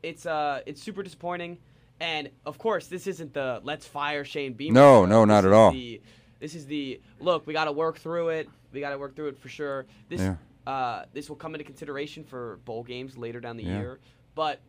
it's 0.04 0.26
uh 0.26 0.62
it's 0.66 0.82
super 0.82 1.04
disappointing 1.04 1.58
and 2.00 2.30
of 2.46 2.58
course 2.58 2.88
this 2.88 3.08
isn't 3.08 3.34
the 3.34 3.60
let's 3.64 3.88
fire 3.88 4.24
Shane 4.26 4.54
Beamer 4.54 4.74
No, 4.74 5.06
no, 5.06 5.26
not 5.26 5.46
at 5.46 5.52
all. 5.54 5.72
the- 5.72 6.02
this 6.40 6.54
is 6.54 6.66
the 6.68 7.00
look 7.20 7.48
we 7.48 7.54
got 7.54 7.66
to 7.66 7.72
work 7.72 7.98
through 7.98 8.30
it 8.30 8.50
we 8.76 8.82
got 8.82 8.92
to 8.92 8.98
work 9.00 9.16
through 9.16 9.30
it 9.30 9.38
for 9.40 9.50
sure 9.50 9.86
this 10.10 10.22
Yeah. 10.22 10.36
uh 10.68 11.06
this 11.14 11.30
will 11.30 11.36
come 11.38 11.56
into 11.56 11.64
consideration 11.66 12.24
for 12.24 12.58
bowl 12.66 12.84
games 12.84 13.18
later 13.18 13.40
down 13.40 13.58
the 13.58 13.64
Yeah. 13.64 13.80
year 13.80 14.00
but 14.36 14.60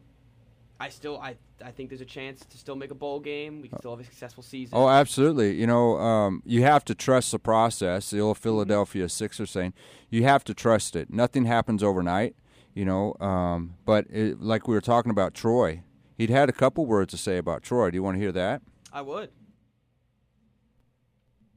I 0.78 0.88
still 0.90 1.19
I 1.19 1.37
I 1.64 1.71
think 1.71 1.88
there's 1.90 2.02
a 2.02 2.04
chance 2.07 2.40
to 2.45 2.59
still 2.59 2.76
make 2.76 2.90
a 2.90 2.95
bowl 2.95 3.19
game 3.21 3.61
we 3.62 3.69
can 3.69 3.78
still 3.78 3.90
have 3.92 4.00
a 4.00 4.04
successful 4.04 4.42
season 4.42 4.76
Oh, 4.76 4.88
absolutely. 4.88 5.54
You 5.54 5.66
know, 5.66 5.97
um, 5.99 6.42
you 6.45 6.62
have 6.62 6.85
to 6.85 6.95
trust 6.95 7.33
the 7.33 7.38
process. 7.38 8.11
The 8.11 8.21
old 8.21 8.37
Philadelphia 8.37 9.09
Sixers 9.09 9.50
saying, 9.50 9.73
you 10.11 10.23
have 10.25 10.45
to 10.45 10.52
trust 10.54 10.95
it. 10.95 11.11
Nothing 11.11 11.47
happens 11.47 11.83
overnight, 11.83 12.37
you 12.75 12.85
know. 12.85 13.14
Um, 13.21 13.76
but 13.87 14.04
it, 14.11 14.42
like 14.42 14.69
we 14.69 14.75
were 14.75 14.83
talking 14.83 15.11
about 15.11 15.33
Troy, 15.33 15.83
he'd 16.19 16.28
had 16.28 16.50
a 16.50 16.52
couple 16.52 16.85
words 16.85 17.12
to 17.12 17.16
say 17.16 17.38
about 17.38 17.62
Troy. 17.62 17.90
Do 17.90 17.97
you 17.97 18.02
want 18.02 18.16
to 18.16 18.21
hear 18.21 18.33
that? 18.33 18.61
I 18.92 19.00
would 19.00 19.30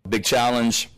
big 0.07 0.23
challenge 0.23 0.89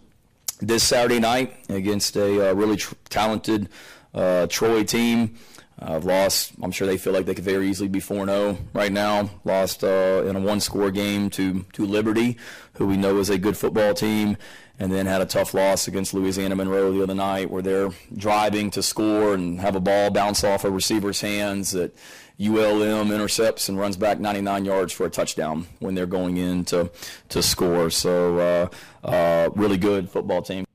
this 0.62 0.84
Saturday 0.84 1.20
night 1.20 1.56
against 1.70 2.16
a 2.16 2.50
uh, 2.50 2.54
really 2.54 2.78
talented 3.10 3.68
uh, 4.14 4.48
Troy 4.48 4.84
team. 4.84 5.36
Uh, 5.84 6.00
lost. 6.04 6.54
I'm 6.62 6.72
sure 6.72 6.86
they 6.86 6.98
feel 6.98 7.12
like 7.12 7.26
they 7.26 7.34
could 7.34 7.44
very 7.44 7.68
easily 7.68 7.90
be 7.90 8.00
4-0 8.00 8.56
right 8.72 8.92
now. 8.92 9.32
Lost 9.44 9.84
uh, 9.84 10.24
in 10.28 10.36
a 10.36 10.40
one-score 10.40 10.92
game 10.92 11.32
to 11.32 11.66
to 11.74 11.86
Liberty, 11.88 12.38
who 12.74 12.86
we 12.86 12.98
know 12.98 13.18
is 13.18 13.32
a 13.32 13.40
good 13.40 13.58
football 13.58 13.96
team, 13.96 14.38
and 14.78 14.92
then 14.92 15.08
had 15.08 15.22
a 15.22 15.26
tough 15.26 15.56
loss 15.56 15.88
against 15.88 16.14
Louisiana 16.14 16.56
Monroe 16.56 16.92
the 16.92 17.02
other 17.02 17.16
night, 17.16 17.50
where 17.50 17.64
they're 17.64 17.90
driving 18.16 18.70
to 18.72 18.84
score 18.84 19.34
and 19.34 19.60
have 19.60 19.76
a 19.76 19.80
ball 19.80 20.12
bounce 20.12 20.44
off 20.44 20.66
a 20.66 20.70
receiver's 20.70 21.22
hands 21.22 21.72
that 21.72 21.96
ULM 22.40 23.12
intercepts 23.12 23.70
and 23.70 23.78
runs 23.78 23.98
back 23.98 24.20
99 24.20 24.66
yards 24.66 24.94
for 24.94 25.06
a 25.06 25.10
touchdown 25.10 25.68
when 25.80 25.96
they're 25.96 26.06
going 26.06 26.38
in 26.38 26.66
to 26.66 26.92
to 27.30 27.42
score. 27.42 27.90
So 27.90 28.38
uh, 29.04 29.08
uh, 29.08 29.50
really 29.56 29.78
good 29.78 30.10
football 30.10 30.42
team. 30.42 30.66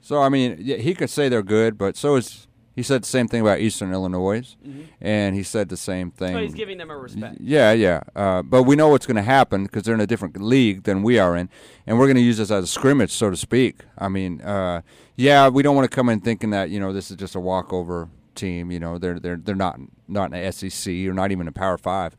So 0.00 0.20
I 0.20 0.28
mean, 0.28 0.58
he 0.58 0.94
could 0.94 1.10
say 1.10 1.28
they're 1.28 1.42
good, 1.42 1.78
but 1.78 1.96
so 1.96 2.16
is 2.16 2.46
he 2.74 2.82
said 2.82 3.02
the 3.02 3.06
same 3.08 3.28
thing 3.28 3.42
about 3.42 3.60
Eastern 3.60 3.92
Illinois, 3.92 4.56
and 5.00 5.34
he 5.34 5.42
said 5.42 5.68
the 5.68 5.76
same 5.76 6.10
thing. 6.10 6.32
but 6.32 6.42
he's 6.42 6.54
giving 6.54 6.78
them 6.78 6.90
a 6.90 6.96
respect 6.96 7.36
Yeah, 7.40 7.72
yeah. 7.72 8.00
Uh, 8.16 8.42
but 8.42 8.62
we 8.62 8.76
know 8.76 8.88
what's 8.88 9.06
going 9.06 9.16
to 9.16 9.22
happen 9.22 9.64
because 9.64 9.82
they're 9.82 9.94
in 9.94 10.00
a 10.00 10.06
different 10.06 10.40
league 10.40 10.84
than 10.84 11.02
we 11.02 11.18
are 11.18 11.36
in, 11.36 11.48
and 11.86 11.98
we're 11.98 12.06
going 12.06 12.16
to 12.16 12.22
use 12.22 12.38
this 12.38 12.50
as 12.50 12.64
a 12.64 12.66
scrimmage, 12.66 13.10
so 13.10 13.30
to 13.30 13.36
speak. 13.36 13.80
I 13.98 14.08
mean, 14.08 14.40
uh, 14.40 14.82
yeah, 15.16 15.48
we 15.48 15.62
don't 15.62 15.76
want 15.76 15.90
to 15.90 15.94
come 15.94 16.08
in 16.08 16.20
thinking 16.20 16.50
that 16.50 16.70
you 16.70 16.80
know 16.80 16.92
this 16.92 17.10
is 17.10 17.16
just 17.16 17.34
a 17.34 17.40
walkover 17.40 18.08
team. 18.34 18.70
You 18.70 18.80
know, 18.80 18.98
they're 18.98 19.18
they're 19.20 19.36
they're 19.36 19.54
not 19.54 19.78
not 20.08 20.32
an 20.32 20.52
SEC 20.52 20.92
or 21.06 21.12
not 21.12 21.30
even 21.32 21.46
a 21.48 21.52
Power 21.52 21.76
Five. 21.78 22.16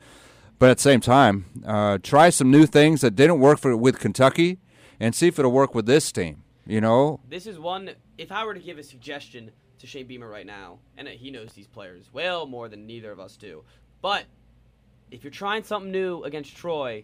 But 0.59 0.69
at 0.69 0.77
the 0.77 0.83
same 0.83 1.01
time, 1.01 1.45
uh, 1.65 1.97
try 2.01 2.29
some 2.29 2.49
new 2.49 2.65
things 2.65 3.01
that 3.01 3.15
didn't 3.15 3.39
work 3.39 3.59
for 3.59 3.75
with 3.75 3.99
Kentucky, 3.99 4.59
and 4.99 5.13
see 5.15 5.27
if 5.27 5.39
it'll 5.39 5.51
work 5.51 5.75
with 5.75 5.87
this 5.87 6.11
team. 6.11 6.43
You 6.65 6.79
know, 6.79 7.19
This 7.27 7.45
is 7.47 7.59
one. 7.59 7.89
If 8.17 8.31
I 8.31 8.45
were 8.45 8.53
to 8.53 8.59
give 8.59 8.77
a 8.77 8.83
suggestion 8.83 9.51
to 9.79 9.87
Shane 9.87 10.07
Beamer 10.07 10.29
right 10.29 10.45
now, 10.45 10.79
and 10.97 11.07
he 11.07 11.31
knows 11.31 11.53
these 11.53 11.67
players 11.67 12.09
well 12.13 12.45
more 12.45 12.69
than 12.69 12.85
neither 12.85 13.11
of 13.11 13.19
us 13.19 13.37
do, 13.37 13.63
but 14.01 14.25
if 15.11 15.23
you're 15.23 15.31
trying 15.31 15.63
something 15.63 15.91
new 15.91 16.23
against 16.23 16.55
Troy, 16.55 17.03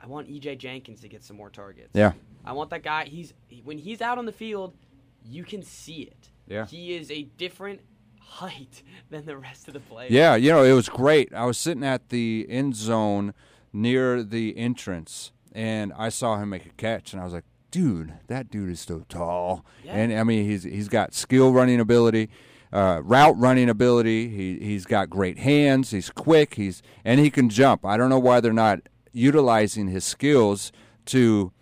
I 0.00 0.06
want 0.06 0.28
EJ 0.28 0.58
Jenkins 0.58 1.00
to 1.02 1.08
get 1.08 1.22
some 1.24 1.36
more 1.36 1.50
targets. 1.50 1.90
yeah, 1.94 2.12
I 2.44 2.52
want 2.52 2.70
that 2.70 2.82
guy. 2.82 3.04
He's 3.04 3.32
when 3.64 3.78
he's 3.78 4.00
out 4.00 4.18
on 4.18 4.26
the 4.26 4.32
field, 4.32 4.74
you 5.24 5.44
can 5.44 5.62
see 5.62 6.02
it. 6.02 6.30
Yeah. 6.46 6.66
He 6.66 6.94
is 6.94 7.10
a 7.10 7.24
different 7.36 7.80
height 8.20 8.82
than 9.10 9.26
the 9.26 9.36
rest 9.36 9.66
of 9.68 9.74
the 9.74 9.80
players. 9.80 10.12
yeah. 10.12 10.36
You 10.36 10.52
know, 10.52 10.62
it 10.62 10.72
was 10.72 10.88
great. 10.88 11.34
I 11.34 11.44
was 11.44 11.58
sitting 11.58 11.84
at 11.84 12.10
the 12.10 12.46
end 12.48 12.76
zone 12.76 13.34
near 13.72 14.22
the 14.22 14.56
entrance, 14.56 15.32
and 15.52 15.92
I 15.96 16.08
saw 16.08 16.36
him 16.38 16.50
make 16.50 16.66
a 16.66 16.70
catch, 16.70 17.12
and 17.12 17.20
I 17.20 17.24
was 17.24 17.32
like, 17.32 17.44
dude, 17.70 18.14
that 18.28 18.50
dude 18.50 18.70
is 18.70 18.80
so 18.80 19.04
tall. 19.08 19.64
Yeah. 19.84 19.94
And 19.94 20.12
I 20.12 20.24
mean, 20.24 20.44
he's 20.44 20.62
he's 20.64 20.88
got 20.88 21.14
skill 21.14 21.52
running 21.52 21.80
ability. 21.80 22.30
Uh, 22.72 23.00
route 23.02 23.38
running 23.38 23.68
ability. 23.70 24.28
He 24.28 24.58
he's 24.58 24.84
got 24.84 25.08
great 25.08 25.38
hands. 25.38 25.90
He's 25.90 26.10
quick. 26.10 26.54
He's 26.54 26.82
and 27.04 27.20
he 27.20 27.30
can 27.30 27.48
jump. 27.48 27.84
I 27.86 27.96
don't 27.96 28.10
know 28.10 28.18
why 28.18 28.40
they're 28.40 28.52
not 28.52 28.80
utilizing 29.12 29.88
his 29.88 30.04
skills 30.04 30.72
to 31.06 31.52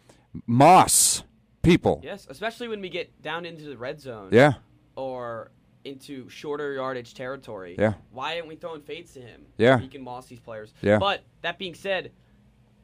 moss 0.47 1.23
people. 1.63 2.01
Yes, 2.03 2.27
especially 2.29 2.69
when 2.69 2.81
we 2.81 2.89
get 2.89 3.23
down 3.23 3.45
into 3.45 3.65
the 3.65 3.77
red 3.77 4.01
zone. 4.01 4.29
Yeah. 4.33 4.55
or 4.97 5.51
into 5.85 6.27
shorter 6.31 6.73
yardage 6.73 7.13
territory. 7.13 7.77
Yeah. 7.79 7.93
Why 8.11 8.37
aren't 8.37 8.49
we 8.49 8.57
throwing 8.57 8.81
fades 8.81 9.13
to 9.15 9.21
him? 9.21 9.43
Yeah. 9.59 9.79
He 9.79 9.89
can 9.89 10.03
moss 10.03 10.27
these 10.27 10.41
players. 10.41 10.73
Yeah. 10.81 10.99
But 10.99 11.25
that 11.43 11.59
being 11.59 11.75
said, 11.75 12.11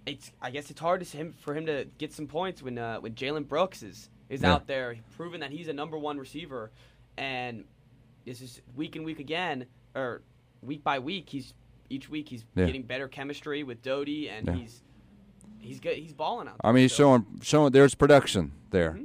it's 0.07 0.33
I 0.41 0.51
guess 0.51 0.71
it's 0.71 0.81
hard 0.81 1.05
to 1.05 1.17
him 1.17 1.33
for 1.41 1.55
him 1.55 1.67
to 1.67 1.87
get 1.99 2.13
some 2.13 2.27
points 2.27 2.63
when 2.63 2.79
uh, 2.79 2.99
when 3.01 3.15
Jalen 3.15 3.47
Brooks 3.49 3.83
is 3.83 4.09
is 4.29 4.43
Yeah. 4.43 4.55
out 4.55 4.67
there 4.67 4.97
proving 5.17 5.41
that 5.41 5.51
he's 5.51 5.69
a 5.69 5.73
number 5.73 5.99
one 5.99 6.19
receiver, 6.19 6.71
and 7.17 7.65
this 8.25 8.41
is 8.41 8.61
week 8.77 8.97
and 8.97 9.05
week 9.05 9.19
again 9.19 9.67
or 9.95 10.23
week 10.63 10.83
by 10.85 10.99
week 10.99 11.29
he's 11.29 11.55
each 11.89 12.09
week 12.09 12.29
he's 12.29 12.45
Yeah. 12.55 12.67
getting 12.67 12.83
better 12.83 13.09
chemistry 13.09 13.63
with 13.63 13.83
Doty 13.83 14.29
and 14.29 14.47
Yeah. 14.47 14.55
he's 14.55 14.83
he's 15.59 15.81
good 15.81 15.97
he's 15.97 16.13
balling 16.13 16.49
out. 16.49 16.57
I 16.65 16.73
mean, 16.73 16.83
he's 16.83 16.93
so- 16.93 16.97
showing 17.05 17.27
showing 17.43 17.73
there's 17.73 17.95
production 17.95 18.53
there, 18.71 18.93
Mm-hmm. 18.93 19.05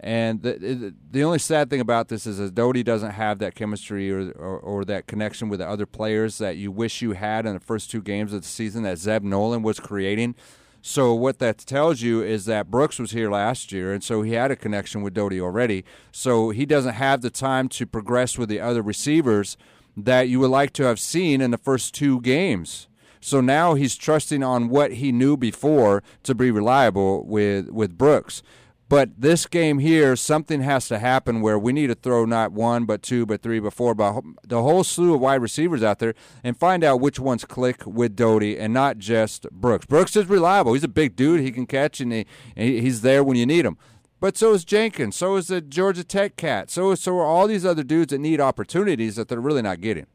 And 0.00 0.42
the, 0.42 0.92
the 1.10 1.22
only 1.22 1.38
sad 1.38 1.70
thing 1.70 1.80
about 1.80 2.08
this 2.08 2.26
is 2.26 2.38
that 2.38 2.54
Doty 2.54 2.82
doesn't 2.82 3.12
have 3.12 3.38
that 3.38 3.54
chemistry 3.54 4.10
or, 4.10 4.32
or 4.32 4.58
or 4.58 4.84
that 4.86 5.06
connection 5.06 5.48
with 5.48 5.60
the 5.60 5.68
other 5.68 5.86
players 5.86 6.38
that 6.38 6.56
you 6.56 6.72
wish 6.72 7.00
you 7.00 7.12
had 7.12 7.46
in 7.46 7.54
the 7.54 7.60
first 7.60 7.90
two 7.90 8.02
games 8.02 8.32
of 8.32 8.42
the 8.42 8.48
season 8.48 8.82
that 8.82 8.98
Zeb 8.98 9.22
Noland 9.22 9.64
was 9.64 9.78
creating. 9.78 10.34
So 10.82 11.14
what 11.14 11.38
that 11.38 11.58
tells 11.58 12.02
you 12.02 12.22
is 12.22 12.44
that 12.44 12.70
Brooks 12.70 12.98
was 12.98 13.12
here 13.12 13.30
last 13.30 13.72
year, 13.72 13.94
and 13.94 14.04
so 14.04 14.20
he 14.20 14.32
had 14.32 14.50
a 14.50 14.56
connection 14.56 15.00
with 15.00 15.14
Doty 15.14 15.40
already. 15.40 15.82
So 16.12 16.50
he 16.50 16.66
doesn't 16.66 16.92
have 16.94 17.22
the 17.22 17.30
time 17.30 17.70
to 17.70 17.86
progress 17.86 18.36
with 18.36 18.50
the 18.50 18.60
other 18.60 18.82
receivers 18.82 19.56
that 19.96 20.28
you 20.28 20.40
would 20.40 20.50
like 20.50 20.74
to 20.74 20.82
have 20.82 21.00
seen 21.00 21.40
in 21.40 21.52
the 21.52 21.56
first 21.56 21.94
two 21.94 22.20
games. 22.20 22.88
So 23.20 23.40
now 23.40 23.72
he's 23.72 23.96
trusting 23.96 24.42
on 24.42 24.68
what 24.68 24.94
he 24.94 25.10
knew 25.10 25.38
before 25.38 26.02
to 26.24 26.34
be 26.34 26.50
reliable 26.50 27.24
with 27.24 27.70
with 27.70 27.96
Brooks. 27.96 28.42
But 28.88 29.10
this 29.18 29.46
game 29.46 29.78
here, 29.78 30.14
something 30.14 30.60
has 30.60 30.88
to 30.88 30.98
happen 30.98 31.40
where 31.40 31.58
we 31.58 31.72
need 31.72 31.86
to 31.86 31.94
throw 31.94 32.26
not 32.26 32.52
one, 32.52 32.84
but 32.84 33.02
two, 33.02 33.24
but 33.24 33.42
three, 33.42 33.58
but 33.58 33.72
four, 33.72 33.94
but 33.94 34.22
the 34.46 34.62
whole 34.62 34.84
slew 34.84 35.14
of 35.14 35.20
wide 35.20 35.40
receivers 35.40 35.82
out 35.82 36.00
there 36.00 36.14
and 36.42 36.56
find 36.56 36.84
out 36.84 37.00
which 37.00 37.18
ones 37.18 37.44
click 37.44 37.86
with 37.86 38.14
Doty 38.14 38.58
and 38.58 38.74
not 38.74 38.98
just 38.98 39.50
Brooks. 39.50 39.86
Brooks 39.86 40.16
is 40.16 40.26
reliable. 40.26 40.74
He's 40.74 40.84
a 40.84 40.88
big 40.88 41.16
dude. 41.16 41.40
He 41.40 41.50
can 41.50 41.66
catch 41.66 42.00
and, 42.00 42.12
he, 42.12 42.26
and 42.56 42.68
he's 42.68 43.00
there 43.00 43.24
when 43.24 43.38
you 43.38 43.46
need 43.46 43.64
him. 43.64 43.78
But 44.20 44.36
so 44.36 44.52
is 44.52 44.64
Jenkins. 44.64 45.16
So 45.16 45.36
is 45.36 45.48
the 45.48 45.60
Georgia 45.60 46.04
Tech 46.04 46.36
cat. 46.36 46.70
So 46.70 46.94
so 46.94 47.18
are 47.18 47.24
all 47.24 47.46
these 47.46 47.66
other 47.66 47.82
dudes 47.82 48.10
that 48.10 48.18
need 48.18 48.40
opportunities 48.40 49.16
that 49.16 49.28
they're 49.28 49.40
really 49.40 49.62
not 49.62 49.80
getting. 49.80 50.06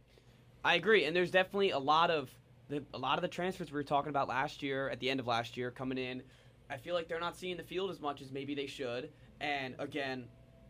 I 0.64 0.76
agree, 0.76 1.06
and 1.06 1.16
there's 1.16 1.32
definitely 1.32 1.72
a 1.72 1.80
lot 1.80 2.10
of 2.12 2.30
the, 2.70 2.84
a 2.94 2.98
lot 2.98 3.18
of 3.18 3.22
the 3.22 3.28
transfers 3.28 3.72
we 3.72 3.76
were 3.76 3.84
talking 3.84 4.10
about 4.10 4.28
last 4.28 4.62
year, 4.62 4.90
at 4.90 5.00
the 5.00 5.10
end 5.10 5.20
of 5.20 5.28
last 5.28 5.58
year, 5.58 5.72
coming 5.72 5.98
in. 5.98 6.24
I 6.70 6.78
feel 6.78 6.94
like 6.96 7.08
they're 7.08 7.20
not 7.20 7.36
seeing 7.36 7.58
the 7.58 7.64
field 7.64 7.90
as 7.90 8.00
much 8.00 8.22
as 8.22 8.32
maybe 8.32 8.54
they 8.56 8.68
should. 8.68 9.12
And 9.42 9.76
again, 9.80 10.26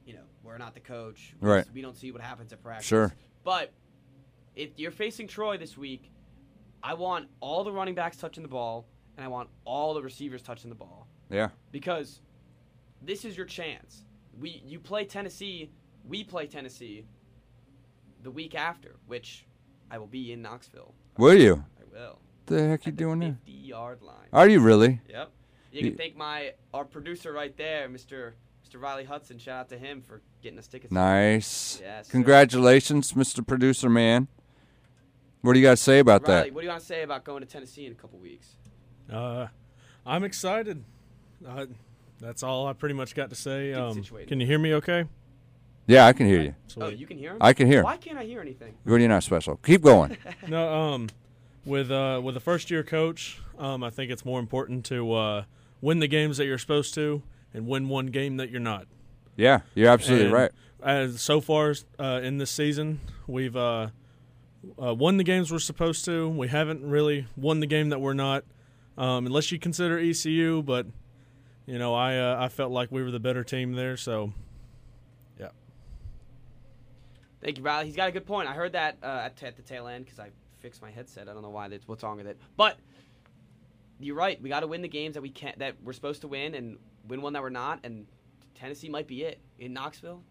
you 0.06 0.14
know, 0.14 0.24
we're 0.44 0.58
not 0.58 0.74
the 0.74 0.80
coach. 0.80 1.36
We- 1.42 1.50
Right. 1.50 1.66
We 1.74 1.82
don't 1.82 1.96
see 1.96 2.12
what 2.12 2.22
happens 2.22 2.54
at 2.54 2.62
practice. 2.64 2.86
Sure. 2.88 3.14
But 3.44 3.74
if 4.56 4.78
you're 4.78 4.92
facing 4.92 5.28
Troy 5.28 5.58
this 5.58 5.78
week, 5.78 6.12
I 6.82 6.94
want 6.94 7.28
all 7.42 7.64
the 7.64 7.72
running 7.72 7.96
backs 7.96 8.18
touching 8.18 8.44
the 8.44 8.50
ball, 8.50 8.86
and 9.18 9.26
I 9.26 9.28
want 9.28 9.50
all 9.66 9.94
the 9.94 10.02
receivers 10.02 10.42
touching 10.42 10.70
the 10.70 10.76
ball 10.76 11.08
Yeah. 11.30 11.50
because 11.72 12.22
this 13.02 13.26
is 13.26 13.36
your 13.36 13.46
chance. 13.46 14.06
We 14.40 14.62
you 14.66 14.80
play 14.80 15.04
Tennessee, 15.06 15.70
we 16.06 16.24
play 16.24 16.48
Tennessee 16.48 17.06
the 18.24 18.32
week 18.32 18.56
after, 18.56 18.96
which 19.08 19.46
I 19.92 19.98
will 19.98 20.08
be 20.08 20.32
in 20.32 20.42
Knoxville. 20.42 20.94
Will 21.18 21.36
you? 21.38 21.66
I 21.80 21.84
will. 21.92 22.20
The 22.46 22.68
heck 22.70 22.86
you 22.86 22.92
doing 22.94 23.20
there? 23.20 23.38
50 23.46 23.52
yard 23.52 24.02
line. 24.02 24.28
Are 24.32 24.48
you 24.48 24.60
really? 24.62 25.02
Yep. 25.10 25.32
You 25.72 25.82
You- 25.82 25.90
can 25.92 25.98
thank 25.98 26.16
my 26.16 26.54
our 26.74 26.86
producer 26.86 27.32
right 27.32 27.56
there, 27.58 27.88
Mr. 27.90 28.34
Mr. 28.68 28.82
Riley 28.82 29.04
Hudson. 29.06 29.38
Shout 29.40 29.62
out 29.62 29.70
to 29.70 29.78
him 29.78 30.02
for 30.02 30.22
getting 30.42 30.60
us 30.60 30.68
tickets. 30.68 30.92
Nice. 30.92 31.80
Yes, 31.82 32.08
sir. 32.08 32.12
Congratulations, 32.12 33.14
Mr. 33.14 33.46
Producer 33.46 33.90
Man. 33.90 34.28
What 35.42 35.54
do 35.54 35.60
you 35.60 35.66
got 35.66 35.72
to 35.72 35.78
say 35.78 36.00
about 36.00 36.28
Riley, 36.28 36.50
that? 36.50 36.54
what 36.54 36.62
do 36.62 36.66
you 36.66 36.70
want 36.70 36.82
to 36.82 36.86
say 36.86 37.02
about 37.04 37.24
going 37.24 37.42
to 37.42 37.48
Tennessee 37.48 37.86
in 37.86 37.94
a 37.94 37.96
couple 37.96 38.20
weeks? 38.20 38.56
Uh, 39.12 39.48
I'm 40.06 40.24
excited. 40.24 40.84
Uh, 41.48 41.68
that's 42.20 42.44
all 42.44 42.68
I 42.68 42.74
pretty 42.74 42.94
much 42.96 43.16
got 43.16 43.30
to 43.30 43.36
say. 43.36 43.74
Um, 43.74 44.04
can 44.28 44.40
you 44.40 44.46
hear 44.46 44.60
me 44.60 44.74
okay? 44.76 45.06
Yeah, 45.88 46.06
I 46.06 46.14
can 46.14 46.28
hear 46.28 46.42
you. 46.42 46.56
Oh, 46.80 46.90
you 46.90 47.08
can 47.08 47.18
hear 47.18 47.32
him. 47.32 47.38
I 47.42 47.54
can 47.54 47.66
hear. 47.68 47.84
Why 47.84 47.98
can't 47.98 48.18
I 48.18 48.24
hear 48.26 48.42
anything? 48.42 48.76
You're 48.86 49.00
not 49.08 49.24
special. 49.24 49.56
Keep 49.58 49.82
going. 49.82 50.18
No, 50.48 50.72
um, 50.72 51.10
with 51.66 51.90
uh, 51.90 52.22
with 52.24 52.36
a 52.38 52.40
first 52.40 52.70
year 52.70 52.84
coach, 52.84 53.40
um, 53.58 53.84
I 53.84 53.90
think 53.90 54.12
it's 54.12 54.26
more 54.26 54.40
important 54.40 54.86
to 54.86 55.14
uh, 55.14 55.44
win 55.82 56.00
the 56.00 56.08
games 56.08 56.38
that 56.38 56.46
you're 56.46 56.58
supposed 56.58 56.94
to 56.96 57.22
and 57.54 57.68
win 57.68 57.90
one 57.90 58.08
game 58.08 58.38
that 58.38 58.50
you're 58.50 58.60
not. 58.60 58.88
Yeah, 59.36 59.62
you're 59.74 59.90
absolutely 59.90 60.26
And 60.26 60.34
right. 60.34 60.52
As 60.82 61.22
so 61.22 61.42
far 61.42 61.74
uh, 61.98 62.22
in 62.24 62.38
this 62.38 62.52
season, 62.52 63.00
we've 63.28 63.56
uh, 63.56 63.88
uh, 64.82 64.94
won 64.94 65.18
the 65.18 65.24
games 65.24 65.52
we're 65.52 65.60
supposed 65.60 66.06
to. 66.06 66.30
We 66.30 66.48
haven't 66.48 66.84
really 66.84 67.28
won 67.36 67.60
the 67.60 67.68
game 67.68 67.90
that 67.90 68.00
we're 68.00 68.14
not, 68.14 68.44
um, 68.98 69.26
unless 69.26 69.52
you 69.52 69.60
consider 69.60 69.98
ECU. 69.98 70.62
But 70.62 70.88
you 71.66 71.78
know, 71.78 71.94
I 71.96 72.18
uh, 72.18 72.38
I 72.40 72.50
felt 72.50 72.72
like 72.72 72.92
we 72.92 73.04
were 73.04 73.12
the 73.12 73.20
better 73.20 73.44
team 73.44 73.74
there. 73.74 73.98
So 73.98 74.34
yeah, 75.40 75.50
Thank 77.42 77.58
you, 77.58 77.64
Riley. 77.64 77.86
He's 77.88 77.96
got 77.96 78.10
a 78.10 78.12
good 78.12 78.26
point. 78.26 78.48
I 78.50 78.54
heard 78.54 78.74
that 78.74 78.98
uh, 79.04 79.22
at, 79.26 79.42
at 79.44 79.56
the 79.56 79.62
tail 79.62 79.88
end 79.88 80.06
because 80.06 80.20
I 80.20 80.30
fixed 80.60 80.82
my 80.82 80.92
headset. 80.92 81.30
I 81.30 81.34
don't 81.34 81.42
know 81.42 81.50
why. 81.50 81.68
That's 81.68 81.88
what's 81.88 82.04
wrong 82.04 82.18
with 82.18 82.28
it. 82.28 82.38
But 82.58 82.78
you're 84.00 84.16
right. 84.16 84.42
We 84.42 84.50
got 84.50 84.62
to 84.62 84.68
win 84.68 84.82
the 84.82 84.88
games 84.88 85.14
that 85.16 85.22
we 85.22 85.30
can't 85.30 85.60
that 85.60 85.76
we're 85.84 85.94
supposed 85.94 86.22
to 86.22 86.28
win, 86.28 86.56
and 86.56 86.78
win 87.08 87.22
one 87.22 87.34
that 87.34 87.42
we're 87.42 87.50
not. 87.50 87.80
And 87.84 88.06
Tennessee 88.56 88.90
might 88.90 89.08
be 89.08 89.24
it 89.24 89.40
in 89.58 89.74
Knoxville. 89.74 90.24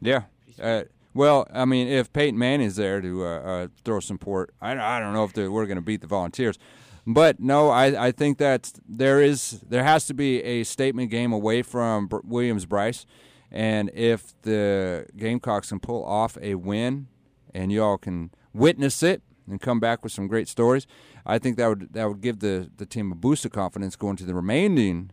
Yeah. 0.00 0.22
Uh, 0.60 0.84
well, 1.14 1.46
I 1.52 1.64
mean, 1.64 1.88
if 1.88 2.12
Peyton 2.12 2.38
Manning's 2.38 2.76
there 2.76 3.00
to 3.00 3.24
uh, 3.24 3.28
uh, 3.28 3.68
throw 3.84 4.00
some 4.00 4.18
port, 4.18 4.54
I, 4.60 4.72
I 4.72 5.00
don't 5.00 5.14
know 5.14 5.24
if 5.24 5.34
we're 5.36 5.66
going 5.66 5.76
to 5.76 5.82
beat 5.82 6.02
the 6.02 6.06
Volunteers. 6.06 6.58
But 7.06 7.38
no, 7.38 7.70
I, 7.70 8.08
I 8.08 8.12
think 8.12 8.38
that 8.38 8.72
there 8.88 9.22
is 9.22 9.62
there 9.68 9.84
has 9.84 10.06
to 10.06 10.14
be 10.14 10.42
a 10.42 10.64
statement 10.64 11.10
game 11.10 11.32
away 11.32 11.62
from 11.62 12.08
Br- 12.08 12.18
Williams-Brice, 12.24 13.06
and 13.50 13.90
if 13.94 14.34
the 14.42 15.06
Gamecocks 15.16 15.68
can 15.68 15.78
pull 15.78 16.04
off 16.04 16.36
a 16.42 16.56
win, 16.56 17.06
and 17.54 17.70
y'all 17.70 17.96
can 17.96 18.30
witness 18.52 19.04
it 19.04 19.22
and 19.48 19.60
come 19.60 19.78
back 19.80 20.02
with 20.02 20.12
some 20.12 20.26
great 20.26 20.48
stories, 20.48 20.86
I 21.24 21.38
think 21.38 21.56
that 21.56 21.68
would 21.68 21.92
that 21.92 22.08
would 22.08 22.20
give 22.20 22.40
the, 22.40 22.70
the 22.76 22.86
team 22.86 23.12
a 23.12 23.14
boost 23.14 23.44
of 23.44 23.52
confidence 23.52 23.96
going 23.96 24.16
to 24.16 24.24
the 24.24 24.34
remaining 24.34 25.10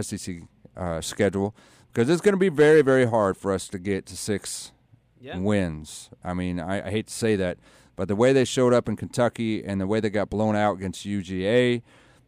SEC 0.00 0.42
uh, 0.76 1.00
schedule 1.00 1.54
because 1.92 2.08
it's 2.08 2.20
going 2.22 2.34
to 2.34 2.38
be 2.38 2.48
very 2.48 2.82
very 2.82 3.06
hard 3.06 3.36
for 3.36 3.52
us 3.52 3.68
to 3.68 3.78
get 3.78 4.06
to 4.06 4.16
six 4.16 4.72
Yeah. 5.20 5.38
wins. 5.38 6.10
I 6.24 6.34
mean, 6.34 6.58
I, 6.60 6.86
I 6.86 6.90
hate 6.90 7.06
to 7.08 7.14
say 7.14 7.36
that, 7.36 7.58
but 7.96 8.08
the 8.08 8.16
way 8.16 8.32
they 8.32 8.44
showed 8.44 8.72
up 8.72 8.88
in 8.88 8.96
Kentucky 8.96 9.64
and 9.64 9.80
the 9.80 9.86
way 9.86 10.00
they 10.00 10.10
got 10.10 10.30
blown 10.30 10.56
out 10.56 10.74
against 10.78 11.04
UGA, 11.06 11.82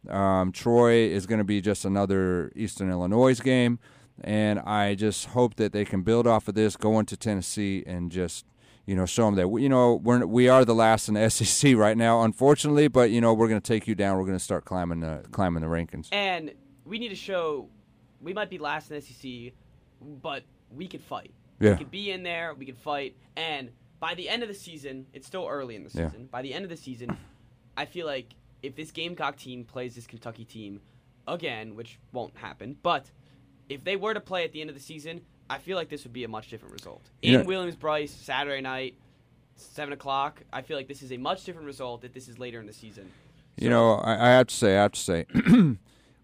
um, 0.09 0.51
Troy 0.51 0.93
is 1.09 1.25
going 1.25 1.39
to 1.39 1.43
be 1.45 1.61
just 1.61 1.83
another 1.85 2.51
Eastern 2.55 2.89
Illinois 2.91 3.39
game. 3.39 3.79
And 4.23 4.59
I 4.59 4.95
just 4.95 5.25
hope 5.27 5.55
that 5.55 5.73
they 5.73 5.83
can 5.83 6.01
build 6.03 6.25
off 6.25 6.47
of 6.47 6.55
this, 6.55 6.77
go 6.77 6.99
into 6.99 7.17
Tennessee, 7.17 7.83
and 7.85 8.09
just 8.11 8.45
you 8.85 8.95
know 8.95 9.05
show 9.05 9.25
them 9.25 9.35
that 9.35 9.47
we, 9.47 9.63
you 9.63 9.69
know 9.69 9.95
we're 9.95 10.25
we 10.25 10.47
are 10.47 10.63
the 10.65 10.75
last 10.75 11.07
in 11.07 11.15
the 11.15 11.29
SEC 11.29 11.75
right 11.75 11.97
now, 11.97 12.21
unfortunately. 12.21 12.87
But 12.87 13.11
you 13.11 13.21
know 13.21 13.33
we're 13.33 13.47
going 13.47 13.61
to 13.61 13.67
take 13.67 13.87
you 13.87 13.95
down. 13.95 14.17
We're 14.17 14.25
going 14.25 14.37
to 14.37 14.43
start 14.43 14.65
climbing 14.65 14.99
the 14.99 15.23
climbing 15.31 15.61
the 15.61 15.67
rankings. 15.67 16.07
And 16.11 16.53
we 16.85 16.99
need 16.99 17.09
to 17.09 17.15
show 17.15 17.69
we 18.21 18.33
might 18.33 18.49
be 18.49 18.57
last 18.57 18.91
in 18.91 18.99
the 18.99 19.01
SEC, 19.01 19.53
but 20.21 20.43
we 20.71 20.87
could 20.87 21.01
fight. 21.01 21.31
Yeah. 21.59 21.71
We 21.71 21.77
could 21.77 21.91
be 21.91 22.11
in 22.11 22.23
there. 22.23 22.53
We 22.53 22.65
could 22.65 22.77
fight. 22.77 23.15
And 23.35 23.71
by 23.99 24.13
the 24.13 24.29
end 24.29 24.43
of 24.43 24.49
the 24.49 24.55
season, 24.55 25.05
it's 25.13 25.25
still 25.25 25.47
early 25.49 25.75
in 25.75 25.83
the 25.83 25.89
season. 25.89 26.03
Yeah. 26.03 26.09
season. 26.11 26.29
By 26.31 26.41
the 26.41 26.53
end 26.53 26.63
of 26.63 26.69
the 26.69 26.77
season, 26.77 27.17
I 27.77 27.85
feel 27.85 28.05
like 28.05 28.35
if 28.61 28.75
this 28.75 28.91
Gamecock 28.91 29.37
team 29.37 29.63
plays 29.63 29.95
this 29.95 30.07
Kentucky 30.07 30.45
team 30.45 30.81
again, 31.27 31.75
which 31.75 31.99
won't 32.11 32.35
happen, 32.37 32.77
but 32.83 33.09
if 33.69 33.83
they 33.83 33.95
were 33.95 34.13
to 34.13 34.19
play 34.19 34.43
at 34.43 34.51
the 34.51 34.61
end 34.61 34.69
of 34.69 34.75
the 34.75 34.81
season, 34.81 35.21
I 35.49 35.57
feel 35.59 35.77
like 35.77 35.89
this 35.89 36.03
would 36.03 36.13
be 36.13 36.23
a 36.23 36.27
much 36.27 36.49
different 36.49 36.73
result. 36.73 37.01
In 37.21 37.33
Yeah. 37.33 37.41
Williams-Brice, 37.43 38.11
Saturday 38.11 38.61
night, 38.61 38.95
seven 39.55 39.93
o'clock. 39.93 40.41
I 40.51 40.61
feel 40.61 40.77
like 40.77 40.87
this 40.87 41.01
is 41.01 41.11
a 41.11 41.17
much 41.17 41.43
different 41.45 41.67
result 41.67 42.03
if 42.03 42.13
this 42.13 42.27
is 42.27 42.39
later 42.39 42.59
in 42.59 42.65
the 42.65 42.73
season. 42.73 43.11
You 43.57 43.69
know, 43.69 43.93
I, 43.95 44.13
I 44.13 44.29
have 44.31 44.47
to 44.47 44.55
say, 44.55 44.77
I 44.77 44.81
have 44.83 44.91
to 44.93 44.99
say, 44.99 45.25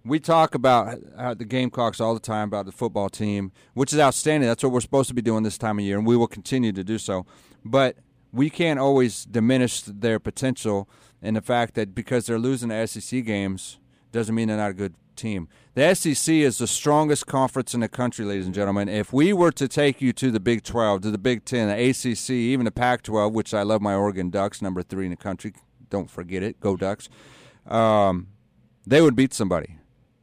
we 0.06 0.20
talk 0.20 0.56
about 0.56 1.00
the 1.38 1.46
Gamecocks 1.46 2.02
all 2.02 2.14
the 2.14 2.20
time 2.20 2.48
about 2.48 2.66
the 2.66 2.72
football 2.72 3.10
team, 3.10 3.52
which 3.74 3.94
is 3.94 4.00
outstanding. 4.00 4.50
That's 4.50 4.64
what 4.64 4.72
we're 4.72 4.82
supposed 4.82 5.08
to 5.10 5.16
be 5.16 5.22
doing 5.22 5.44
this 5.44 5.58
time 5.58 5.80
of 5.80 5.86
year, 5.86 5.98
and 5.98 6.06
we 6.06 6.18
will 6.18 6.28
continue 6.28 6.72
to 6.74 6.84
do 6.84 6.98
so. 6.98 7.26
But 7.64 7.98
we 8.34 8.50
can't 8.50 8.80
always 8.80 9.26
diminish 9.26 9.82
their 9.82 10.20
potential 10.20 10.90
and 11.22 11.36
the 11.36 11.42
fact 11.42 11.76
that 11.76 11.94
because 11.94 12.26
they're 12.26 12.40
losing 12.40 12.70
the 12.70 12.88
SEC 12.88 13.24
games 13.26 13.78
doesn't 14.12 14.34
mean 14.34 14.48
they're 14.48 14.58
not 14.58 14.72
a 14.72 14.74
good 14.74 14.96
team. 15.22 15.48
The 15.76 15.94
SEC 15.94 16.34
is 16.34 16.58
the 16.58 16.68
strongest 16.68 17.28
conference 17.28 17.74
in 17.74 17.82
the 17.82 17.88
country, 17.88 18.26
ladies 18.26 18.46
and 18.46 18.56
gentlemen. 18.56 18.90
If 18.90 19.14
we 19.14 19.32
were 19.32 19.52
to 19.52 19.68
take 19.68 20.02
you 20.02 20.12
to 20.14 20.32
the 20.32 20.40
Big 20.40 20.64
12, 20.64 21.02
to 21.02 21.12
the 21.12 21.18
Big 21.18 21.46
10, 21.46 21.68
the 21.68 21.90
ACC, 21.90 22.32
even 22.32 22.66
the 22.66 22.72
Pac 22.72 23.04
12, 23.04 23.32
which 23.32 23.54
I 23.54 23.62
love 23.62 23.82
my 23.82 23.94
Oregon 23.94 24.30
Ducks, 24.30 24.62
number 24.62 24.82
three 24.82 25.06
in 25.06 25.12
the 25.12 25.18
country, 25.18 25.54
don't 25.90 26.10
forget 26.10 26.42
it, 26.44 26.60
go 26.60 26.76
Ducks, 26.76 27.08
um, 27.68 28.28
they 28.86 29.02
would 29.02 29.16
beat 29.16 29.34
somebody. 29.34 29.78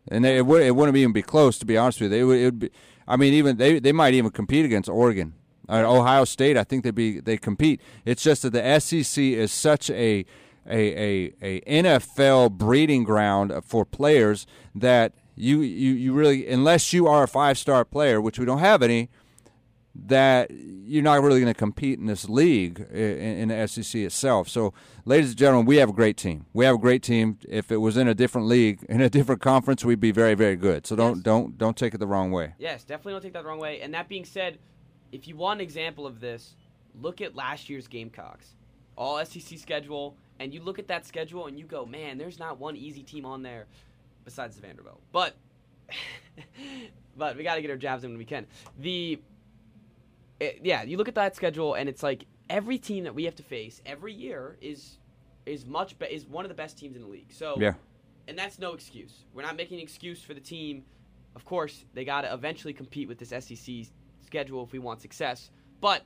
And 0.08 0.24
they, 0.24 0.38
it, 0.38 0.46
would, 0.46 0.62
it 0.62 0.74
wouldn't 0.74 0.96
even 0.96 1.12
be 1.12 1.22
close, 1.22 1.58
to 1.58 1.66
be 1.66 1.76
honest 1.76 2.00
with 2.00 2.12
you. 2.12 2.18
They 2.18 2.24
would, 2.24 2.38
it 2.38 2.44
would 2.44 2.58
be, 2.58 2.70
I 3.06 3.16
mean, 3.16 3.32
even 3.34 3.56
they, 3.56 3.78
they 3.78 3.92
might 3.92 4.14
even 4.14 4.30
compete 4.30 4.64
against 4.64 4.88
Oregon. 4.88 5.34
Uh, 5.68 5.84
Ohio 5.86 6.24
State, 6.24 6.56
I 6.56 6.64
think 6.64 6.82
they'd 6.82 6.94
be 6.94 7.20
they 7.20 7.36
compete. 7.36 7.82
It's 8.06 8.22
just 8.22 8.40
that 8.42 8.50
the 8.50 8.80
SEC 8.80 9.22
is 9.22 9.52
such 9.52 9.90
a 9.90 10.24
a, 10.68 11.32
a, 11.40 11.60
a 11.60 11.82
NFL 11.82 12.52
breeding 12.52 13.04
ground 13.04 13.52
for 13.64 13.84
players 13.84 14.46
that 14.74 15.12
you, 15.34 15.60
you, 15.60 15.92
you 15.92 16.12
really 16.12 16.48
unless 16.48 16.92
you 16.92 17.06
are 17.06 17.22
a 17.24 17.28
five 17.28 17.58
star 17.58 17.84
player, 17.84 18.20
which 18.20 18.38
we 18.38 18.44
don't 18.44 18.58
have 18.58 18.82
any, 18.82 19.08
that 19.94 20.50
you're 20.50 21.02
not 21.02 21.22
really 21.22 21.40
going 21.40 21.52
to 21.52 21.58
compete 21.58 21.98
in 21.98 22.06
this 22.06 22.28
league 22.28 22.80
in, 22.90 22.98
in 22.98 23.48
the 23.48 23.66
SEC 23.66 24.00
itself. 24.02 24.48
So, 24.48 24.72
ladies 25.04 25.30
and 25.30 25.38
gentlemen, 25.38 25.66
we 25.66 25.76
have 25.76 25.88
a 25.88 25.92
great 25.92 26.16
team. 26.16 26.46
We 26.52 26.64
have 26.64 26.76
a 26.76 26.78
great 26.78 27.02
team. 27.02 27.38
If 27.48 27.72
it 27.72 27.78
was 27.78 27.96
in 27.96 28.06
a 28.08 28.14
different 28.14 28.46
league, 28.46 28.84
in 28.88 29.00
a 29.00 29.10
different 29.10 29.40
conference, 29.40 29.84
we'd 29.84 30.00
be 30.00 30.12
very, 30.12 30.34
very 30.34 30.56
good. 30.56 30.86
So 30.86 30.96
don't 30.96 31.16
Yes. 31.16 31.22
don't 31.24 31.58
don't 31.58 31.76
take 31.76 31.94
it 31.94 31.98
the 31.98 32.06
wrong 32.06 32.30
way. 32.30 32.54
Yes, 32.58 32.84
definitely 32.84 33.12
don't 33.14 33.22
take 33.22 33.32
that 33.32 33.42
the 33.42 33.48
wrong 33.48 33.58
way. 33.58 33.80
And 33.80 33.92
that 33.94 34.08
being 34.08 34.24
said, 34.24 34.58
if 35.12 35.26
you 35.26 35.36
want 35.36 35.60
an 35.60 35.64
example 35.64 36.06
of 36.06 36.20
this, 36.20 36.54
look 37.00 37.20
at 37.20 37.34
last 37.34 37.68
year's 37.68 37.88
Gamecocks. 37.88 38.54
All 38.96 39.24
SEC 39.24 39.58
schedule, 39.58 40.16
and 40.40 40.52
you 40.54 40.60
look 40.62 40.78
at 40.78 40.88
that 40.88 41.06
schedule 41.06 41.46
and 41.46 41.58
you 41.58 41.64
go, 41.64 41.84
man, 41.84 42.18
there's 42.18 42.38
not 42.38 42.58
one 42.58 42.76
easy 42.76 43.02
team 43.02 43.24
on 43.24 43.42
there 43.42 43.66
besides 44.24 44.56
the 44.56 44.62
Vanderbilt. 44.62 45.00
But 45.12 45.34
but 47.16 47.36
we 47.36 47.42
got 47.42 47.56
to 47.56 47.62
get 47.62 47.70
our 47.70 47.76
jabs 47.76 48.04
in 48.04 48.10
when 48.10 48.18
we 48.18 48.24
can. 48.24 48.46
The 48.78 49.20
it, 50.40 50.60
yeah, 50.62 50.82
you 50.82 50.96
look 50.96 51.08
at 51.08 51.14
that 51.16 51.34
schedule 51.34 51.74
and 51.74 51.88
it's 51.88 52.02
like 52.02 52.26
every 52.48 52.78
team 52.78 53.04
that 53.04 53.14
we 53.14 53.24
have 53.24 53.34
to 53.36 53.42
face 53.42 53.82
every 53.84 54.12
year 54.12 54.56
is 54.60 54.98
is 55.46 55.66
much 55.66 55.98
be- 55.98 56.06
is 56.06 56.26
one 56.26 56.44
of 56.44 56.48
the 56.48 56.54
best 56.54 56.78
teams 56.78 56.94
in 56.96 57.02
the 57.02 57.08
league. 57.08 57.32
So 57.32 57.56
Yeah. 57.58 57.74
and 58.28 58.38
that's 58.38 58.58
no 58.58 58.72
excuse. 58.74 59.24
We're 59.34 59.42
not 59.42 59.56
making 59.56 59.78
an 59.78 59.82
excuse 59.82 60.22
for 60.22 60.34
the 60.34 60.40
team. 60.40 60.84
Of 61.34 61.44
course, 61.44 61.84
they 61.94 62.04
got 62.04 62.22
to 62.22 62.32
eventually 62.32 62.72
compete 62.72 63.08
with 63.08 63.18
this 63.18 63.30
SEC 63.30 63.86
schedule 64.24 64.62
if 64.64 64.72
we 64.72 64.78
want 64.78 65.00
success. 65.00 65.50
But 65.80 66.04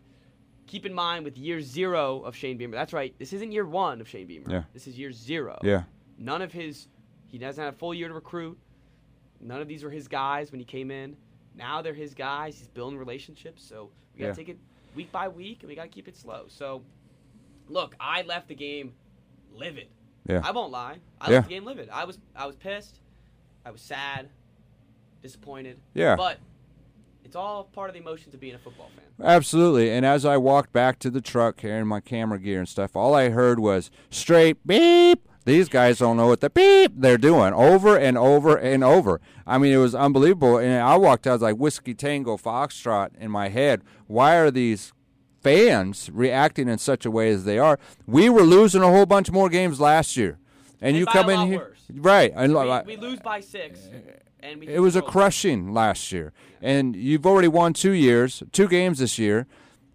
keep 0.67 0.87
in 0.87 0.95
mind 0.95 1.25
with 1.25 1.37
year 1.37 1.61
zero 1.61 2.21
of 2.23 2.35
Shane 2.37 2.57
Beamer, 2.57 2.77
that's 2.77 2.93
right. 2.93 3.15
This 3.19 3.33
isn't 3.33 3.53
year 3.53 3.67
one 3.67 4.01
of 4.01 4.09
Shane 4.09 4.27
Beamer. 4.27 4.51
Yeah. 4.51 4.63
This 4.73 4.87
is 4.87 4.99
year 4.99 5.13
zero. 5.13 5.59
Yeah. 5.63 5.83
None 6.19 6.43
of 6.43 6.53
his, 6.53 6.89
he 7.29 7.39
doesn't 7.39 7.63
have 7.63 7.75
a 7.75 7.77
full 7.77 7.93
year 7.95 8.09
to 8.09 8.15
recruit. 8.15 8.59
None 9.41 9.61
of 9.61 9.69
these 9.69 9.83
were 9.83 9.91
his 9.91 10.09
guys 10.09 10.51
when 10.53 10.61
he 10.61 10.65
came 10.65 10.91
in. 10.91 11.17
Now 11.57 11.83
they're 11.83 11.93
his 11.95 12.15
guys. 12.15 12.57
He's 12.59 12.69
building 12.69 12.99
relationships. 12.99 13.63
So 13.63 13.91
we 14.15 14.21
got 14.21 14.25
to 14.27 14.31
Yeah. 14.31 14.35
take 14.35 14.49
it 14.51 14.59
week 14.95 15.11
by 15.13 15.29
week 15.29 15.59
and 15.63 15.69
we 15.69 15.75
got 15.75 15.83
to 15.83 15.89
keep 15.89 16.09
it 16.09 16.17
slow. 16.17 16.45
So, 16.49 16.83
look, 17.69 17.95
I 18.01 18.23
left 18.23 18.49
the 18.49 18.55
game 18.55 18.95
livid. 19.55 19.89
Yeah. 20.29 20.41
I 20.45 20.53
won't 20.53 20.71
lie. 20.71 20.99
I 21.21 21.29
Yeah. 21.31 21.37
left 21.37 21.49
the 21.49 21.55
game 21.55 21.65
livid. 21.65 21.89
I 21.91 22.05
was 22.05 22.19
I 22.37 22.47
was 22.47 22.57
pissed. 22.57 23.01
I 23.67 23.71
was 23.71 23.81
sad, 23.81 24.29
disappointed. 25.23 25.79
Yeah. 25.95 26.17
But 26.17 26.39
it's 27.25 27.37
all 27.37 27.65
part 27.65 27.89
of 27.91 27.95
the 27.95 28.01
emotions 28.01 28.35
of 28.35 28.41
being 28.41 28.55
a 28.55 28.59
football 28.59 28.91
fan. 28.95 29.27
Absolutely. 29.27 29.91
And 29.91 30.05
as 30.05 30.25
I 30.25 30.37
walked 30.37 30.73
back 30.73 30.99
to 31.01 31.11
the 31.11 31.21
truck 31.21 31.57
carrying 31.57 31.87
my 31.87 32.01
camera 32.01 32.39
gear 32.39 32.59
and 32.59 32.69
stuff, 32.69 32.97
all 32.97 33.15
I 33.15 33.29
heard 33.31 33.59
was 33.61 33.91
straight 34.11 34.67
beep. 34.67 35.29
These 35.45 35.69
guys 35.69 35.99
don't 35.99 36.17
know 36.17 36.29
what 36.29 36.41
the 36.41 36.51
beep 36.51 36.93
they're 36.97 37.19
doing 37.19 37.53
over 37.53 37.97
and 37.97 38.17
over 38.17 38.57
and 38.57 38.85
over. 38.85 39.21
I 39.47 39.59
mean, 39.59 39.73
it 39.73 39.79
was 39.79 39.95
unbelievable. 39.95 40.59
And 40.59 40.81
I 40.81 40.97
walked 40.97 41.27
out, 41.27 41.31
I 41.31 41.35
was 41.35 41.43
like 41.43 41.57
Whiskey 41.57 41.95
Tango 41.95 42.37
Foxtrot 42.37 43.11
in 43.19 43.31
my 43.31 43.49
head. 43.49 43.83
Why 44.07 44.37
are 44.37 44.53
these 44.53 44.93
fans 45.41 46.11
reacting 46.13 46.69
in 46.69 46.79
such 46.79 47.05
a 47.05 47.11
way 47.11 47.31
as 47.31 47.45
they 47.45 47.59
are? 47.59 47.79
We 48.07 48.31
were 48.31 48.43
losing 48.43 48.83
a 48.83 48.89
whole 48.89 49.07
bunch 49.07 49.33
more 49.33 49.49
games 49.49 49.81
last 49.81 50.17
year. 50.17 50.39
And, 50.81 50.91
And 50.91 50.97
you 50.97 51.07
come 51.07 51.29
in 51.29 51.47
here. 51.49 51.59
worse. 51.59 51.81
Right. 51.93 52.33
And 52.37 52.55
We, 52.55 52.97
we 52.97 52.97
lose 52.97 53.19
by 53.19 53.41
six, 53.41 53.81
and 54.43 54.63
it 54.65 54.81
was 54.81 54.97
a 54.97 55.03
crushing 55.03 55.73
last 55.73 56.13
year, 56.13 56.33
and 56.61 56.97
you've 56.97 57.27
already 57.27 57.49
won 57.49 57.73
two 57.73 57.93
years, 57.93 58.43
two 58.53 58.69
games 58.69 58.99
this 58.99 59.19
year, 59.19 59.47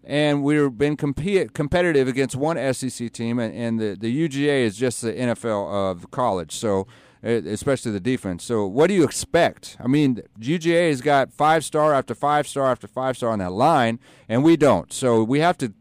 and 0.04 0.42
we've 0.42 0.76
been 0.76 0.96
compete, 0.96 1.52
competitive 1.52 2.08
against 2.08 2.34
one 2.34 2.56
SEC 2.72 3.12
team, 3.12 3.38
and, 3.38 3.54
and 3.54 3.78
the 3.78 3.96
the 3.98 4.28
UGA 4.28 4.62
is 4.62 4.76
just 4.76 5.02
the 5.02 5.12
NFL 5.12 5.90
of 5.90 6.10
college, 6.10 6.52
so 6.52 6.86
especially 7.22 7.92
the 7.92 8.00
defense. 8.00 8.44
So 8.44 8.66
what 8.66 8.86
do 8.86 8.94
you 8.94 9.04
expect? 9.04 9.76
I 9.80 9.88
mean, 9.88 10.22
UGA 10.40 10.88
has 10.88 11.00
got 11.00 11.32
five 11.32 11.64
star 11.64 11.92
after 11.92 12.14
five 12.14 12.46
star 12.46 12.66
after 12.66 12.86
five 12.86 13.16
star 13.16 13.30
on 13.30 13.40
that 13.40 13.52
line, 13.52 13.98
and 14.28 14.44
we 14.44 14.56
don't. 14.56 14.92
So 14.92 15.22
we 15.22 15.40
have 15.40 15.58
to 15.58 15.74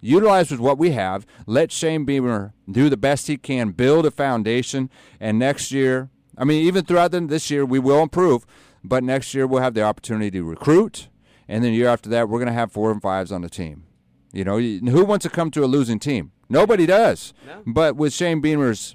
utilize 0.00 0.50
with 0.50 0.60
what 0.60 0.78
we 0.78 0.92
have. 0.92 1.26
Let 1.46 1.72
Shane 1.72 2.04
Beamer 2.04 2.54
do 2.70 2.88
the 2.88 2.96
best 2.96 3.26
he 3.26 3.36
can, 3.36 3.70
build 3.70 4.06
a 4.06 4.10
foundation, 4.10 4.90
and 5.20 5.38
next 5.38 5.72
year, 5.72 6.10
I 6.36 6.44
mean, 6.44 6.66
even 6.66 6.84
throughout 6.84 7.12
the, 7.12 7.20
this 7.20 7.50
year, 7.50 7.64
we 7.64 7.78
will 7.78 8.02
improve. 8.02 8.46
But 8.84 9.02
next 9.02 9.34
year, 9.34 9.46
we'll 9.46 9.62
have 9.62 9.74
the 9.74 9.82
opportunity 9.82 10.30
to 10.32 10.44
recruit, 10.44 11.08
and 11.48 11.64
then 11.64 11.72
the 11.72 11.76
year 11.76 11.88
after 11.88 12.08
that, 12.10 12.28
we're 12.28 12.38
going 12.38 12.46
to 12.46 12.52
have 12.52 12.70
four 12.70 12.92
and 12.92 13.02
fives 13.02 13.32
on 13.32 13.42
the 13.42 13.50
team. 13.50 13.84
You 14.32 14.44
know, 14.44 14.58
who 14.58 15.04
wants 15.04 15.24
to 15.24 15.30
come 15.30 15.50
to 15.52 15.64
a 15.64 15.66
losing 15.66 15.98
team? 15.98 16.32
Nobody 16.48 16.86
does. 16.86 17.34
No. 17.46 17.62
But 17.66 17.96
with 17.96 18.12
Shane 18.12 18.40
Beamer's 18.40 18.94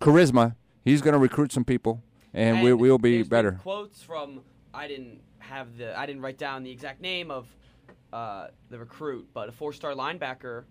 charisma, 0.00 0.56
he's 0.84 1.00
going 1.00 1.12
to 1.12 1.18
recruit 1.18 1.52
some 1.52 1.64
people, 1.64 2.02
and, 2.34 2.62
we, 2.62 2.72
we'll 2.72 2.98
be 2.98 3.22
better. 3.22 3.52
quotes 3.62 4.02
from 4.02 4.42
I 4.74 4.86
didn't 4.88 5.20
have 5.38 5.78
the 5.78 5.98
I 5.98 6.06
didn't 6.06 6.22
write 6.22 6.38
down 6.38 6.62
the 6.62 6.70
exact 6.70 7.00
name 7.00 7.30
of 7.30 7.46
uh, 8.12 8.48
the 8.68 8.78
recruit, 8.78 9.28
but 9.32 9.48
a 9.48 9.52
four-star 9.52 9.94
linebacker 9.94 10.64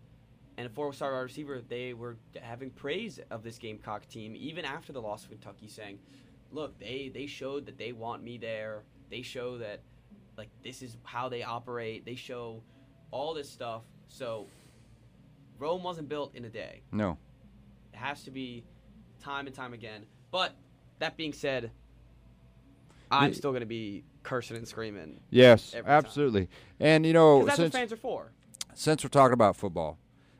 and 0.60 0.67
a 0.67 0.69
four-star 0.69 1.13
wide 1.13 1.22
receiver. 1.22 1.62
They 1.65 1.93
were 1.93 2.17
having 2.41 2.69
praise 2.69 3.17
of 3.32 3.43
this 3.43 3.58
Gamecock 3.58 4.08
team 4.10 4.36
even 4.36 4.65
after 4.65 4.91
the 4.91 5.02
loss 5.02 5.24
of 5.24 5.30
Kentucky, 5.30 5.69
saying, 5.69 6.00
"Look, 6.52 6.78
they 6.80 7.10
they 7.13 7.28
showed 7.28 7.65
that 7.67 7.78
they 7.78 7.93
want 7.93 8.24
me 8.24 8.38
there. 8.38 8.84
They 9.10 9.22
show 9.22 9.58
that 9.60 9.80
like 10.38 10.50
this 10.62 10.82
is 10.82 10.98
how 11.04 11.30
they 11.30 11.43
operate. 11.43 12.06
They 12.06 12.15
show 12.15 12.62
all 13.10 13.34
this 13.34 13.50
stuff. 13.50 13.84
So 14.10 14.48
Rome 15.58 15.82
wasn't 15.82 16.10
built 16.10 16.36
in 16.36 16.43
a 16.43 16.50
day. 16.50 16.82
No. 16.91 17.17
It 17.93 17.98
has 17.98 18.24
to 18.24 18.32
be 18.32 18.65
time 19.24 19.48
and 19.48 19.56
time 19.56 19.74
again. 19.74 20.06
But 20.30 20.56
that 21.00 21.15
being 21.15 21.34
said, 21.34 21.72
I'm 23.10 23.34
still 23.34 23.52
going 23.52 23.62
to 23.62 23.65
be 23.65 24.04
cursing 24.24 24.58
and 24.58 24.67
screaming. 24.67 25.22
Yes, 25.30 25.74
Every 25.74 25.88
time. 25.88 25.98
absolutely. 25.98 26.50
And, 26.80 27.06
you 27.06 27.13
know, 27.13 27.45
that's 27.45 27.58
since, 27.58 27.74
what 27.74 27.80
fans 27.80 27.93
are 27.93 27.98
for. 27.98 28.32
since 28.76 29.04
we're 29.04 29.10
talking 29.10 29.34
about 29.34 29.56
football, 29.56 29.98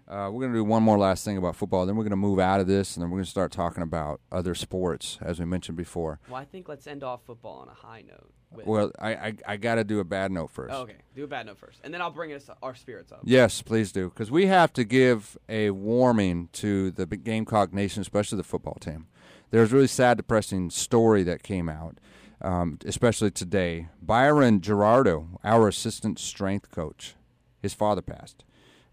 uh, 0.10 0.30
we're 0.32 0.42
going 0.42 0.52
to 0.52 0.58
do 0.58 0.64
one 0.64 0.82
more 0.84 0.98
last 0.98 1.24
thing 1.24 1.38
about 1.38 1.56
football. 1.56 1.86
Then 1.86 1.96
we're 1.96 2.04
going 2.04 2.10
to 2.12 2.16
move 2.18 2.40
out 2.40 2.60
of 2.60 2.68
this, 2.68 2.96
and 2.96 3.04
then 3.04 3.10
we're 3.12 3.18
going 3.18 3.26
to 3.26 3.30
start 3.30 3.52
talking 3.52 3.84
about 3.84 4.22
other 4.32 4.56
sports, 4.56 5.20
as 5.22 5.40
we 5.40 5.46
mentioned 5.46 5.78
before. 5.78 6.20
Well, 6.28 6.42
I 6.42 6.46
think 6.46 6.68
let's 6.68 6.88
end 6.88 7.04
off 7.04 7.22
football 7.26 7.60
on 7.60 7.68
a 7.70 7.74
high 7.74 8.02
note. 8.02 8.32
With, 8.52 8.66
Well, 8.66 8.92
I 8.98 9.14
I, 9.14 9.34
I 9.46 9.58
got 9.58 9.76
to 9.76 9.84
do 9.84 10.00
a 10.00 10.04
bad 10.04 10.32
note 10.32 10.50
first. 10.50 10.74
oh, 10.74 10.82
okay, 10.82 10.96
do 11.16 11.24
a 11.24 11.28
bad 11.28 11.46
note 11.46 11.60
first, 11.60 11.80
and 11.84 11.94
then 11.94 12.02
I'll 12.02 12.10
bring 12.10 12.34
us 12.34 12.50
our 12.64 12.74
spirits 12.74 13.12
up. 13.12 13.22
Yes, 13.24 13.62
please 13.62 13.92
do, 13.92 14.10
because 14.10 14.32
we 14.32 14.48
have 14.48 14.74
to 14.74 14.84
give 14.84 15.38
a 15.48 15.70
warming 15.70 16.50
to 16.54 16.90
the 16.90 17.06
Gamecock 17.06 17.72
Nation, 17.74 18.02
especially 18.02 18.38
the 18.38 18.44
football 18.44 18.78
team. 18.80 19.06
There's 19.52 19.72
a 19.72 19.76
really 19.76 19.88
sad, 19.88 20.18
depressing 20.18 20.72
story 20.72 21.22
that 21.24 21.44
came 21.44 21.70
out, 21.70 22.00
um, 22.42 22.80
especially 22.86 23.30
today. 23.30 23.90
Byron 24.02 24.62
Gerardo, 24.62 25.40
our 25.44 25.68
assistant 25.68 26.18
strength 26.18 26.72
coach, 26.72 27.16
his 27.62 27.76
father 27.76 28.02
passed, 28.02 28.44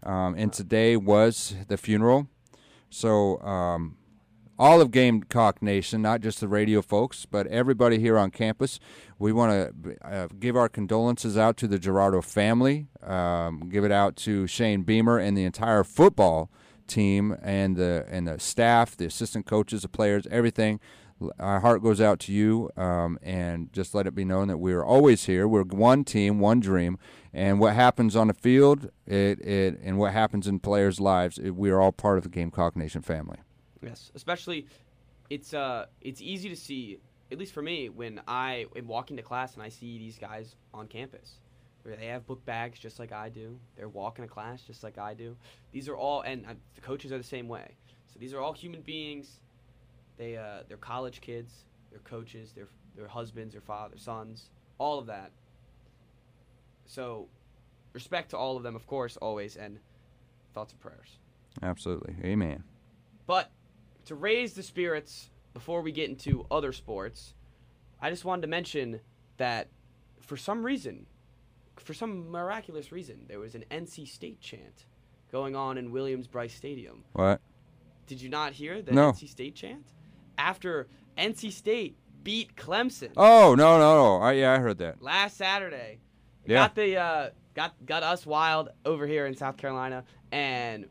um, 0.03 0.35
and 0.37 0.51
today 0.53 0.97
was 0.97 1.55
the 1.67 1.77
funeral. 1.77 2.27
So 2.89 3.39
um, 3.41 3.97
all 4.59 4.81
of 4.81 4.91
Gamecock 4.91 5.61
Nation, 5.61 6.01
not 6.01 6.21
just 6.21 6.39
the 6.39 6.47
radio 6.47 6.81
folks, 6.81 7.25
but 7.25 7.47
everybody 7.47 7.99
here 7.99 8.17
on 8.17 8.31
campus. 8.31 8.79
We 9.19 9.31
want 9.31 9.83
to 9.83 9.97
uh, 10.07 10.27
give 10.39 10.55
our 10.55 10.69
condolences 10.69 11.37
out 11.37 11.57
to 11.57 11.67
the 11.67 11.77
Gerardo 11.77 12.21
family, 12.21 12.87
um, 13.03 13.69
give 13.69 13.83
it 13.83 13.91
out 13.91 14.15
to 14.17 14.47
Shane 14.47 14.83
Beamer 14.83 15.19
and 15.19 15.37
the 15.37 15.43
entire 15.43 15.83
football 15.83 16.49
team 16.87 17.35
and 17.41 17.75
the 17.75 18.05
and 18.09 18.27
the 18.27 18.39
staff, 18.39 18.95
the 18.95 19.05
assistant 19.05 19.45
coaches, 19.45 19.81
the 19.81 19.89
players, 19.89 20.25
everything. 20.31 20.79
Our 21.39 21.59
heart 21.59 21.81
goes 21.81 21.99
out 21.99 22.19
to 22.21 22.31
you, 22.31 22.69
um, 22.77 23.17
and 23.23 23.71
just 23.73 23.95
let 23.95 24.05
it 24.05 24.13
be 24.13 24.23
known 24.23 24.47
that 24.49 24.57
we 24.57 24.73
are 24.73 24.85
always 24.85 25.25
here. 25.25 25.47
We're 25.47 25.63
one 25.63 26.03
team, 26.03 26.39
one 26.39 26.59
dream, 26.59 26.99
and 27.33 27.59
what 27.59 27.73
happens 27.73 28.15
on 28.15 28.27
the 28.27 28.33
field, 28.33 28.89
it, 29.05 29.39
it 29.39 29.79
and 29.83 29.97
what 29.97 30.13
happens 30.13 30.47
in 30.47 30.59
players' 30.59 30.99
lives, 30.99 31.37
it, 31.37 31.51
we 31.51 31.69
are 31.71 31.81
all 31.81 31.91
part 31.91 32.17
of 32.17 32.23
the 32.23 32.29
Gamecock 32.29 32.75
Nation 32.75 33.01
family. 33.01 33.37
Yes, 33.81 34.11
especially 34.15 34.67
it's 35.29 35.53
uh 35.53 35.85
it's 36.01 36.21
easy 36.21 36.49
to 36.49 36.55
see 36.55 36.99
at 37.31 37.37
least 37.37 37.53
for 37.53 37.61
me 37.61 37.89
when 37.89 38.21
I 38.27 38.65
am 38.75 38.87
walking 38.87 39.17
to 39.17 39.23
class 39.23 39.53
and 39.53 39.63
I 39.63 39.69
see 39.69 39.97
these 39.97 40.17
guys 40.17 40.55
on 40.73 40.87
campus. 40.87 41.39
Where 41.83 41.95
they 41.95 42.07
have 42.07 42.27
book 42.27 42.43
bags 42.45 42.79
just 42.79 42.99
like 42.99 43.13
I 43.13 43.29
do. 43.29 43.57
They're 43.77 43.87
walking 43.87 44.25
to 44.25 44.29
class 44.29 44.61
just 44.61 44.83
like 44.83 44.97
I 44.97 45.13
do. 45.13 45.37
These 45.71 45.87
are 45.87 45.95
all 45.95 46.21
and 46.21 46.45
uh, 46.45 46.53
the 46.75 46.81
coaches 46.81 47.11
are 47.11 47.17
the 47.17 47.23
same 47.23 47.47
way. 47.47 47.75
So 48.11 48.19
these 48.19 48.33
are 48.33 48.41
all 48.41 48.51
human 48.51 48.81
beings. 48.81 49.39
They 50.17 50.37
uh 50.37 50.63
they're 50.67 50.77
college 50.77 51.21
kids, 51.21 51.65
they're 51.91 51.99
coaches, 51.99 52.51
they're 52.55 52.69
their 52.95 53.07
husbands, 53.07 53.53
their 53.53 53.61
fathers, 53.61 54.01
sons, 54.01 54.49
all 54.79 54.97
of 54.99 55.05
that. 55.07 55.31
So 56.85 57.27
respect 57.93 58.31
to 58.31 58.37
all 58.37 58.57
of 58.57 58.63
them 58.63 58.75
of 58.75 58.87
course 58.87 59.17
always 59.17 59.55
and 59.57 59.79
thoughts 60.53 60.73
and 60.73 60.81
prayers. 60.81 61.19
Absolutely, 61.61 62.15
amen. 62.23 62.63
But 63.25 63.51
to 64.05 64.15
raise 64.15 64.53
the 64.53 64.63
spirits 64.63 65.29
before 65.53 65.81
we 65.81 65.91
get 65.91 66.09
into 66.09 66.45
other 66.51 66.71
sports, 66.71 67.33
I 68.01 68.09
just 68.09 68.25
wanted 68.25 68.43
to 68.43 68.47
mention 68.47 69.01
that 69.37 69.69
for 70.21 70.37
some 70.37 70.65
reason, 70.65 71.05
for 71.77 71.93
some 71.93 72.29
miraculous 72.29 72.91
reason, 72.91 73.25
there 73.27 73.39
was 73.39 73.55
an 73.55 73.65
NC 73.71 74.07
State 74.07 74.39
chant 74.39 74.85
going 75.31 75.55
on 75.55 75.77
in 75.77 75.91
Williams-Brice 75.91 76.53
Stadium. 76.53 77.03
What? 77.13 77.41
Did 78.05 78.21
you 78.21 78.29
not 78.29 78.53
hear 78.53 78.81
the 78.81 78.91
No. 78.93 79.11
NC 79.11 79.27
State 79.29 79.55
chant? 79.55 79.85
After 80.37 80.87
NC 81.17 81.51
State 81.51 81.97
beat 82.23 82.55
Clemson 82.55 83.11
Oh 83.17 83.55
no, 83.55 83.77
no, 83.79 83.95
no! 83.95 84.17
I, 84.21 84.33
yeah, 84.33 84.53
I 84.53 84.59
heard 84.59 84.77
that. 84.79 85.01
last 85.01 85.37
Saturday. 85.37 85.99
Yeah. 86.45 86.55
Got 86.63 86.75
the 86.75 86.97
uh, 86.97 87.29
got 87.53 87.73
got 87.85 88.03
us 88.03 88.25
wild 88.25 88.69
over 88.85 89.05
here 89.07 89.25
in 89.25 89.35
South 89.35 89.57
Carolina, 89.57 90.03
and 90.31 90.85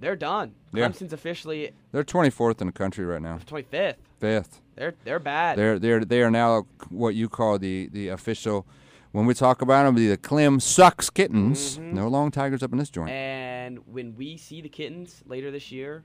they're 0.00 0.16
done. 0.16 0.54
Yeah. 0.72 0.88
Clemson's 0.88 1.12
officially 1.12 1.72
They're 1.92 2.04
24th 2.04 2.60
in 2.60 2.66
the 2.68 2.72
country 2.72 3.04
right 3.04 3.22
now. 3.22 3.38
25th. 3.46 3.96
Fifth. 4.18 4.60
They're 4.76 4.94
they're 5.04 5.18
bad. 5.20 5.58
They're 5.58 5.78
they're 5.78 6.04
they 6.04 6.22
are 6.22 6.30
now 6.30 6.66
what 6.90 7.14
you 7.14 7.28
call 7.28 7.58
the 7.58 7.88
the 7.92 8.08
official. 8.08 8.66
When 9.12 9.26
we 9.26 9.34
talk 9.34 9.62
about 9.62 9.84
them, 9.84 9.94
the 9.94 10.16
Clem 10.16 10.58
sucks 10.58 11.08
kittens. 11.10 11.78
Mhm. 11.78 11.92
No 11.92 12.08
long 12.08 12.30
tigers 12.32 12.62
up 12.64 12.72
in 12.72 12.78
this 12.78 12.90
joint. 12.90 13.10
and 13.10 13.78
when 13.86 14.16
we 14.16 14.36
see 14.36 14.60
the 14.60 14.68
kittens 14.68 15.22
later 15.26 15.50
this 15.52 15.70
year, 15.70 16.02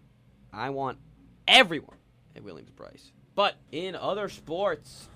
I 0.53 0.69
want 0.69 0.97
everyone 1.47 1.97
at 2.35 2.43
Williams-Brice. 2.43 3.11
But 3.35 3.55
in 3.71 3.95
other 3.95 4.27
sports 4.29 5.07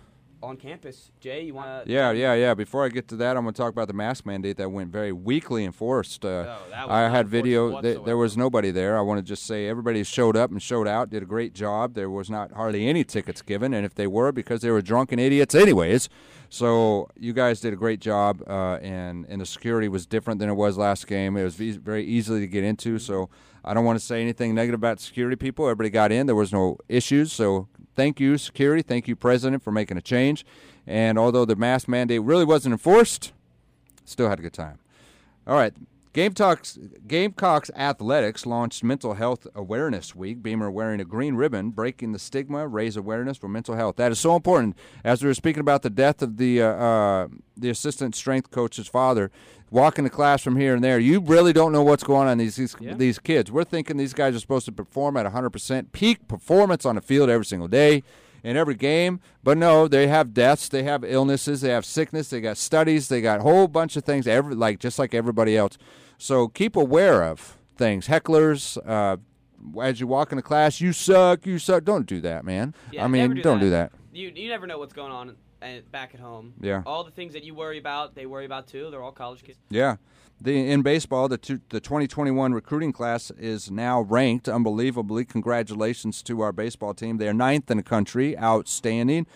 on 0.41 0.57
campus, 0.57 1.11
Jay, 1.21 1.43
you 1.45 1.53
want 1.53 1.85
to? 1.85 1.91
Yeah, 1.91 2.11
yeah, 2.11 2.33
yeah. 2.33 2.53
Before 2.53 2.83
I 2.83 2.89
get 2.89 3.07
to 3.09 3.15
that, 3.17 3.37
I'm 3.37 3.43
going 3.43 3.53
to 3.53 3.57
talk 3.57 3.71
about 3.71 3.87
the 3.87 3.93
mask 3.93 4.25
mandate 4.25 4.57
that 4.57 4.69
went 4.69 4.91
very 4.91 5.13
weakly 5.13 5.63
enforced. 5.63 6.25
Uh, 6.25 6.43
No, 6.43 6.57
Oh, 6.85 6.89
I 6.91 7.07
had 7.09 7.29
video. 7.29 7.81
Th- 7.81 7.99
there 8.03 8.17
was 8.17 8.35
nobody 8.35 8.69
there. 8.69 8.97
I 8.97 9.01
want 9.01 9.19
to 9.19 9.23
just 9.23 9.45
say 9.45 9.67
everybody 9.69 10.03
showed 10.03 10.35
up 10.35 10.51
and 10.51 10.61
showed 10.61 10.85
out, 10.87 11.09
did 11.09 11.23
a 11.23 11.25
great 11.25 11.53
job. 11.53 11.93
There 11.93 12.09
was 12.09 12.29
not 12.29 12.51
hardly 12.51 12.87
any 12.87 13.05
tickets 13.05 13.41
given, 13.41 13.73
and 13.73 13.85
if 13.85 13.95
they 13.95 14.07
were, 14.07 14.31
because 14.33 14.61
they 14.61 14.69
were 14.71 14.81
drunken 14.81 15.17
idiots, 15.17 15.55
anyways. 15.55 16.09
So 16.49 17.09
you 17.17 17.31
guys 17.33 17.61
did 17.61 17.71
a 17.73 17.77
great 17.77 17.99
job, 18.01 18.43
uh, 18.45 18.75
and 18.81 19.25
and 19.29 19.39
the 19.41 19.45
security 19.45 19.87
was 19.87 20.05
different 20.05 20.39
than 20.39 20.49
it 20.49 20.53
was 20.55 20.77
last 20.77 21.07
game. 21.07 21.35
It 21.37 21.43
was 21.43 21.55
very 21.55 22.03
easy 22.05 22.39
to 22.41 22.47
get 22.47 22.63
into. 22.65 22.99
So 22.99 23.29
I 23.63 23.73
don't 23.73 23.85
want 23.85 23.99
to 23.99 24.05
say 24.05 24.21
anything 24.21 24.53
negative 24.53 24.79
about 24.79 24.99
security 24.99 25.35
people. 25.35 25.65
Everybody 25.65 25.89
got 25.89 26.11
in. 26.11 26.25
There 26.25 26.35
was 26.35 26.51
no 26.51 26.77
issues. 26.89 27.31
So 27.31 27.67
thank 27.95 28.19
you, 28.19 28.37
security. 28.37 28.81
Thank 28.81 29.07
you, 29.07 29.15
president, 29.15 29.63
for 29.63 29.71
making 29.71 29.97
a 29.97 30.01
change. 30.01 30.45
And 30.85 31.17
although 31.17 31.45
the 31.45 31.55
mask 31.55 31.87
mandate 31.87 32.21
really 32.21 32.45
wasn't 32.45 32.73
enforced, 32.73 33.31
still 34.03 34.29
had 34.29 34.39
a 34.39 34.41
good 34.41 34.53
time. 34.53 34.79
All 35.47 35.55
right. 35.55 35.73
Gamecocks, 36.13 36.77
Gamecocks 37.07 37.71
Athletics 37.75 38.45
launched 38.45 38.83
Mental 38.83 39.15
Health 39.15 39.47
Awareness 39.55 40.15
Week. 40.15 40.43
Beamer 40.43 40.69
wearing 40.69 41.01
a 41.01 41.05
green 41.05 41.33
ribbon, 41.33 41.71
breaking 41.71 42.11
the 42.11 42.19
stigma, 42.19 42.67
raise 42.67 42.95
awareness 42.95 43.37
for 43.37 43.47
mental 43.47 43.75
health. 43.75 43.95
That 43.95 44.11
is 44.11 44.19
so 44.19 44.35
important. 44.35 44.77
As 45.03 45.23
we 45.23 45.27
were 45.27 45.33
speaking 45.33 45.61
about 45.61 45.81
the 45.81 45.89
death 45.89 46.21
of 46.21 46.37
the 46.37 46.61
uh, 46.61 46.67
uh, 46.67 47.27
the 47.57 47.71
assistant 47.71 48.13
strength 48.15 48.51
coach's 48.51 48.87
father, 48.87 49.31
walking 49.71 50.03
the 50.03 50.09
class 50.11 50.43
from 50.43 50.55
here 50.55 50.75
and 50.75 50.83
there, 50.83 50.99
you 50.99 51.19
really 51.19 51.51
don't 51.51 51.71
know 51.71 51.81
what's 51.81 52.03
going 52.03 52.27
on 52.27 52.33
in 52.33 52.37
these 52.37 52.57
these, 52.57 52.75
Yeah. 52.79 52.93
these 52.93 53.17
kids. 53.17 53.51
We're 53.51 53.63
thinking 53.63 53.97
these 53.97 54.13
guys 54.13 54.35
are 54.35 54.39
supposed 54.39 54.65
to 54.67 54.71
perform 54.71 55.17
at 55.17 55.25
100% 55.25 55.91
peak 55.93 56.27
performance 56.27 56.85
on 56.85 56.93
the 56.93 57.01
field 57.01 57.27
every 57.31 57.45
single 57.45 57.67
day 57.67 58.03
in 58.43 58.55
every 58.55 58.75
game. 58.75 59.19
But 59.43 59.57
no, 59.57 59.87
they 59.87 60.05
have 60.09 60.31
deaths, 60.31 60.69
they 60.69 60.83
have 60.83 61.03
illnesses, 61.03 61.61
they 61.61 61.69
have 61.69 61.85
sickness, 61.85 62.29
they 62.29 62.39
got 62.39 62.57
studies, 62.57 63.07
they 63.07 63.19
got 63.19 63.39
a 63.39 63.43
whole 63.43 63.67
bunch 63.67 63.95
of 63.95 64.03
things. 64.03 64.27
Every 64.27 64.53
like 64.53 64.77
just 64.77 64.99
like 64.99 65.15
everybody 65.15 65.57
else. 65.57 65.79
So 66.23 66.47
keep 66.47 66.77
aware 66.77 67.21
of 67.21 67.57
things. 67.75 68.07
Hecklers, 68.07 68.77
uh, 68.87 69.17
as 69.81 69.99
you 69.99 70.07
walk 70.07 70.31
into 70.31 70.41
class, 70.41 70.79
you 70.79 70.93
suck, 70.93 71.45
you 71.45 71.59
suck. 71.59 71.83
Don't 71.83 72.05
do 72.05 72.21
that, 72.21 72.45
man. 72.45 72.73
Yeah, 72.93 73.03
I 73.03 73.09
mean, 73.09 73.35
do 73.35 73.41
don't 73.41 73.59
that. 73.59 73.65
do 73.65 73.69
that. 73.71 73.91
You 74.13 74.31
you 74.33 74.47
never 74.47 74.65
know 74.65 74.77
what's 74.77 74.93
going 74.93 75.11
on 75.11 75.35
uh, 75.61 75.67
back 75.91 76.13
at 76.13 76.21
home. 76.21 76.53
Yeah. 76.61 76.81
All 76.85 77.03
the 77.03 77.11
things 77.11 77.33
that 77.33 77.43
you 77.43 77.53
worry 77.53 77.77
about, 77.77 78.15
they 78.15 78.25
worry 78.25 78.45
about 78.45 78.67
too. 78.67 78.89
They're 78.89 79.03
all 79.03 79.11
college 79.11 79.43
kids. 79.43 79.59
Yeah. 79.69 79.97
The, 80.39 80.71
in 80.71 80.81
baseball, 80.81 81.27
the, 81.27 81.37
two, 81.37 81.59
the 81.69 81.81
2021 81.81 82.53
recruiting 82.53 82.93
class 82.93 83.29
is 83.31 83.69
now 83.69 84.01
ranked 84.01 84.47
unbelievably. 84.47 85.25
Congratulations 85.25 86.23
to 86.23 86.39
our 86.39 86.53
baseball 86.53 86.93
team. 86.93 87.17
They 87.17 87.27
are 87.27 87.33
ninth 87.33 87.69
in 87.69 87.75
the 87.75 87.83
country, 87.83 88.37
outstanding. 88.37 89.27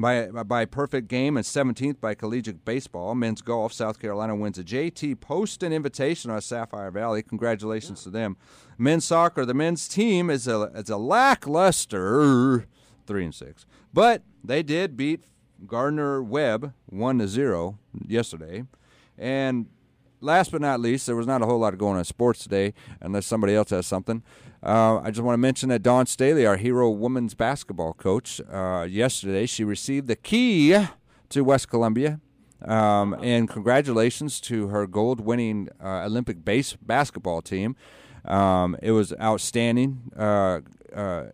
By, 0.00 0.28
by 0.28 0.64
perfect 0.64 1.08
game 1.08 1.36
and 1.36 1.44
17th 1.44 2.00
by 2.00 2.14
collegiate 2.14 2.64
baseball. 2.64 3.16
Men's 3.16 3.42
golf, 3.42 3.72
South 3.72 3.98
Carolina 3.98 4.36
wins 4.36 4.56
a 4.56 4.62
JT 4.62 5.18
Poston 5.20 5.72
invitation 5.72 6.30
on 6.30 6.40
Sapphire 6.40 6.92
Valley. 6.92 7.22
Congratulations 7.22 8.04
to 8.04 8.10
them. 8.10 8.36
Men's 8.78 9.04
soccer, 9.04 9.44
the 9.44 9.54
men's 9.54 9.88
team 9.88 10.30
is 10.30 10.46
a, 10.46 10.70
is 10.74 10.88
a 10.88 10.96
lackluster 10.96 12.66
3 13.08 13.24
and 13.24 13.34
6. 13.34 13.66
But 13.92 14.22
they 14.44 14.62
did 14.62 14.96
beat 14.96 15.24
Gardner 15.66 16.22
Webb 16.22 16.74
1 16.86 17.18
to 17.18 17.26
0 17.26 17.78
yesterday. 18.06 18.64
And 19.16 19.66
last 20.20 20.52
but 20.52 20.60
not 20.60 20.80
least, 20.80 21.06
there 21.06 21.16
was 21.16 21.26
not 21.26 21.42
a 21.42 21.46
whole 21.46 21.58
lot 21.58 21.72
of 21.72 21.78
going 21.78 21.94
on 21.94 21.98
in 21.98 22.04
sports 22.04 22.42
today, 22.42 22.74
unless 23.00 23.26
somebody 23.26 23.54
else 23.54 23.70
has 23.70 23.86
something. 23.86 24.22
Uh, 24.62 24.98
I 24.98 25.10
just 25.10 25.22
want 25.22 25.34
to 25.34 25.38
mention 25.38 25.68
that 25.68 25.82
Dawn 25.82 26.06
Staley, 26.06 26.44
our 26.44 26.56
hero 26.56 26.90
women's 26.90 27.34
basketball 27.34 27.92
coach, 27.92 28.40
uh, 28.52 28.86
yesterday 28.88 29.46
she 29.46 29.64
received 29.64 30.08
the 30.08 30.16
key 30.16 30.76
to 31.28 31.42
West 31.42 31.68
Columbia. 31.68 32.20
Um, 32.64 33.14
and 33.22 33.48
congratulations 33.48 34.40
to 34.42 34.68
her 34.68 34.86
gold-winning 34.88 35.68
uh, 35.82 36.06
Olympic 36.06 36.44
base 36.44 36.74
basketball 36.74 37.40
team. 37.40 37.76
Um, 38.24 38.76
it 38.82 38.90
was 38.90 39.14
outstanding. 39.20 40.10
Uh, 40.16 40.60
uh, 40.92 41.26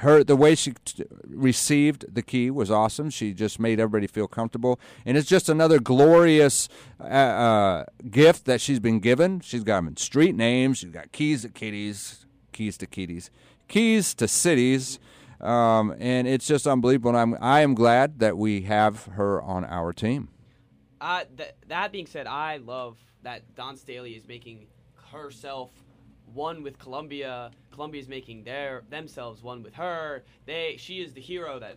her 0.00 0.24
the 0.24 0.36
way 0.36 0.54
she 0.54 0.72
t- 0.84 1.04
received 1.26 2.14
the 2.14 2.22
key 2.22 2.50
was 2.50 2.70
awesome. 2.70 3.10
She 3.10 3.34
just 3.34 3.60
made 3.60 3.78
everybody 3.78 4.06
feel 4.06 4.26
comfortable, 4.26 4.80
and 5.04 5.16
it's 5.16 5.28
just 5.28 5.48
another 5.48 5.78
glorious 5.78 6.68
uh, 6.98 7.04
uh, 7.04 7.84
gift 8.10 8.46
that 8.46 8.60
she's 8.60 8.80
been 8.80 9.00
given. 9.00 9.40
She's 9.40 9.62
got 9.62 9.98
street 9.98 10.34
names. 10.34 10.78
She's 10.78 10.90
got 10.90 11.12
keys 11.12 11.42
to 11.42 11.50
kitties, 11.50 12.24
keys 12.52 12.78
to 12.78 12.86
kitties, 12.86 13.30
keys 13.68 14.14
to 14.14 14.26
cities, 14.26 14.98
um, 15.40 15.94
and 15.98 16.26
it's 16.26 16.46
just 16.46 16.66
unbelievable. 16.66 17.10
And 17.10 17.18
I'm 17.18 17.38
I 17.42 17.60
am 17.60 17.74
glad 17.74 18.20
that 18.20 18.38
we 18.38 18.62
have 18.62 19.04
her 19.06 19.42
on 19.42 19.66
our 19.66 19.92
team. 19.92 20.28
Uh, 21.00 21.24
th- 21.36 21.54
that 21.68 21.92
being 21.92 22.06
said, 22.06 22.26
I 22.26 22.56
love 22.56 22.96
that 23.22 23.54
Dawn 23.54 23.76
Staley 23.76 24.12
is 24.12 24.26
making 24.26 24.66
herself 25.12 25.70
one 26.34 26.62
with 26.62 26.78
Columbia. 26.78 27.50
Columbia 27.72 28.00
is 28.00 28.08
making 28.08 28.44
their 28.44 28.82
themselves 28.90 29.42
one 29.42 29.62
with 29.62 29.74
her. 29.74 30.24
They 30.46 30.76
she 30.78 31.00
is 31.02 31.12
the 31.12 31.20
hero 31.20 31.58
that 31.58 31.76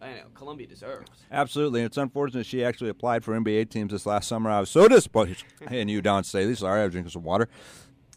I 0.00 0.14
know 0.14 0.22
Columbia 0.34 0.66
deserves. 0.66 1.10
Absolutely, 1.30 1.82
it's 1.82 1.96
unfortunate 1.96 2.44
she 2.46 2.64
actually 2.64 2.90
applied 2.90 3.24
for 3.24 3.38
NBA 3.38 3.70
teams 3.70 3.92
this 3.92 4.04
last 4.06 4.26
summer. 4.28 4.50
I 4.50 4.60
was 4.60 4.70
so 4.70 4.88
disappointed. 4.88 5.38
and 5.68 5.88
you, 5.90 6.02
Dawn 6.02 6.24
Staley. 6.24 6.54
Sorry, 6.54 6.80
I 6.80 6.84
was 6.84 6.92
drinking 6.92 7.10
some 7.12 7.22
water. 7.22 7.48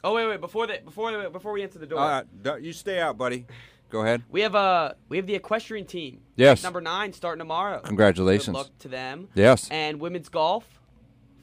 Oh 0.03 0.13
wait, 0.15 0.27
wait 0.27 0.41
before 0.41 0.67
that 0.67 0.85
before 0.85 1.29
before 1.29 1.51
we 1.51 1.61
enter 1.63 1.79
the 1.79 1.87
door, 1.87 1.99
Uh, 1.99 2.55
you 2.55 2.73
stay 2.73 2.99
out, 2.99 3.17
buddy. 3.17 3.45
Go 3.91 4.01
ahead. 4.01 4.23
we 4.29 4.41
have 4.41 4.55
uh 4.55 4.93
we 5.09 5.17
have 5.17 5.27
the 5.27 5.35
equestrian 5.35 5.85
team. 5.85 6.21
Yes. 6.35 6.63
number 6.63 6.81
nine 6.81 7.13
starting 7.13 7.39
tomorrow. 7.39 7.79
Congratulations. 7.81 8.47
Good 8.47 8.53
luck 8.63 8.77
to 8.79 8.87
them. 8.87 9.29
Yes, 9.35 9.69
And 9.69 9.99
women's 9.99 10.27
golf, 10.27 10.81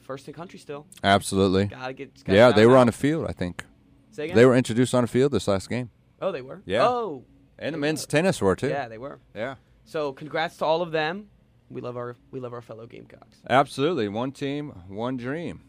first 0.01 0.27
in 0.29 0.35
country 0.35 0.59
still. 0.59 0.87
absolutely. 1.05 1.67
Gotta 1.67 1.93
get. 1.93 2.25
gotta 2.25 2.37
Yeah, 2.37 2.53
they 2.53 2.67
were 2.67 2.77
on 2.77 2.83
out. 2.83 2.87
the 2.87 2.93
field. 2.99 3.27
I 3.29 3.33
think 3.33 3.65
Say 4.13 4.25
again? 4.25 4.37
they 4.37 4.47
were 4.47 4.55
introduced 4.55 4.95
on 4.95 5.03
the 5.03 5.09
field 5.09 5.33
this 5.33 5.49
last 5.49 5.69
game, 5.69 5.91
Oh, 6.21 6.31
they 6.33 6.43
were. 6.43 6.63
Yeah. 6.65 6.87
Oh, 6.87 7.25
and 7.59 7.75
the 7.75 7.79
men's 7.79 8.03
were. 8.03 8.11
tennis 8.11 8.41
were 8.41 8.55
too. 8.55 8.69
yeah, 8.69 8.89
they 8.89 8.99
were. 8.99 9.19
yeah, 9.35 9.57
So 9.85 10.13
congrats 10.13 10.57
to 10.59 10.65
all 10.65 10.83
of 10.83 10.93
them. 10.93 11.29
We 11.71 11.81
love 11.81 11.97
our 11.97 12.17
we 12.31 12.39
love 12.41 12.53
our 12.53 12.61
fellow 12.63 12.87
Gamecocks. 12.87 13.39
absolutely. 13.49 14.07
One 14.09 14.31
team, 14.33 14.69
one 14.89 15.17
dream. 15.17 15.63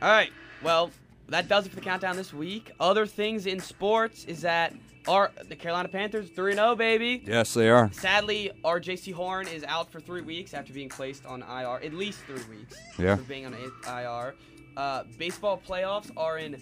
All 0.00 0.08
right. 0.10 0.32
Well, 0.62 0.90
that 1.28 1.48
does 1.48 1.66
it 1.66 1.70
for 1.70 1.76
the 1.76 1.80
countdown 1.82 2.16
this 2.16 2.32
week. 2.32 2.72
Other 2.80 3.06
things 3.06 3.46
in 3.46 3.60
sports 3.60 4.24
is 4.24 4.42
that 4.42 4.74
our 5.08 5.30
the 5.48 5.56
Carolina 5.56 5.88
Panthers 5.88 6.28
3 6.30 6.54
0, 6.54 6.74
baby. 6.76 7.22
Yes, 7.26 7.54
they 7.54 7.68
are. 7.70 7.90
Sadly, 7.92 8.50
our 8.64 8.80
Jaycee 8.80 9.12
Horn 9.12 9.48
is 9.48 9.64
out 9.64 9.90
for 9.90 10.00
three 10.00 10.22
weeks 10.22 10.54
after 10.54 10.72
being 10.72 10.88
placed 10.88 11.26
on 11.26 11.42
IR, 11.42 11.80
at 11.84 11.92
least 11.94 12.20
three 12.26 12.42
weeks. 12.56 12.76
Yeah. 12.98 13.16
For 13.16 13.22
being 13.22 13.46
on 13.46 13.54
IR. 13.86 14.34
Uh, 14.76 15.04
baseball 15.18 15.60
playoffs 15.66 16.10
are 16.16 16.38
in 16.38 16.56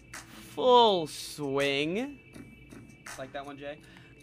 full 0.55 1.07
swing. 1.07 2.19
Like 3.19 3.33
that 3.33 3.45
one, 3.47 3.59
Jay. 3.59 3.77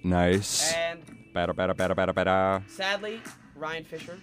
Nice. 0.04 0.74
And 0.74 1.02
Bada, 1.34 1.50
bada, 1.54 1.74
bada, 1.76 1.94
bada, 1.96 2.14
bada. 2.14 2.70
sadly, 2.70 3.22
Ryan 3.56 3.84
Fisher, 3.84 4.18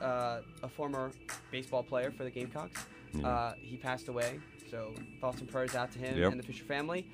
uh, 0.00 0.40
a 0.62 0.68
former 0.68 1.10
baseball 1.50 1.82
player 1.82 2.10
for 2.10 2.24
the 2.24 2.30
Gamecocks, 2.30 2.86
uh, 3.22 3.52
he 3.60 3.76
passed 3.76 4.08
away. 4.08 4.40
So 4.70 4.94
thoughts 5.20 5.40
and 5.40 5.48
prayers 5.48 5.74
out 5.74 5.92
to 5.92 5.98
him 5.98 6.16
Yep. 6.18 6.32
and 6.32 6.40
the 6.40 6.46
Fisher 6.46 6.64
family. 6.64 7.06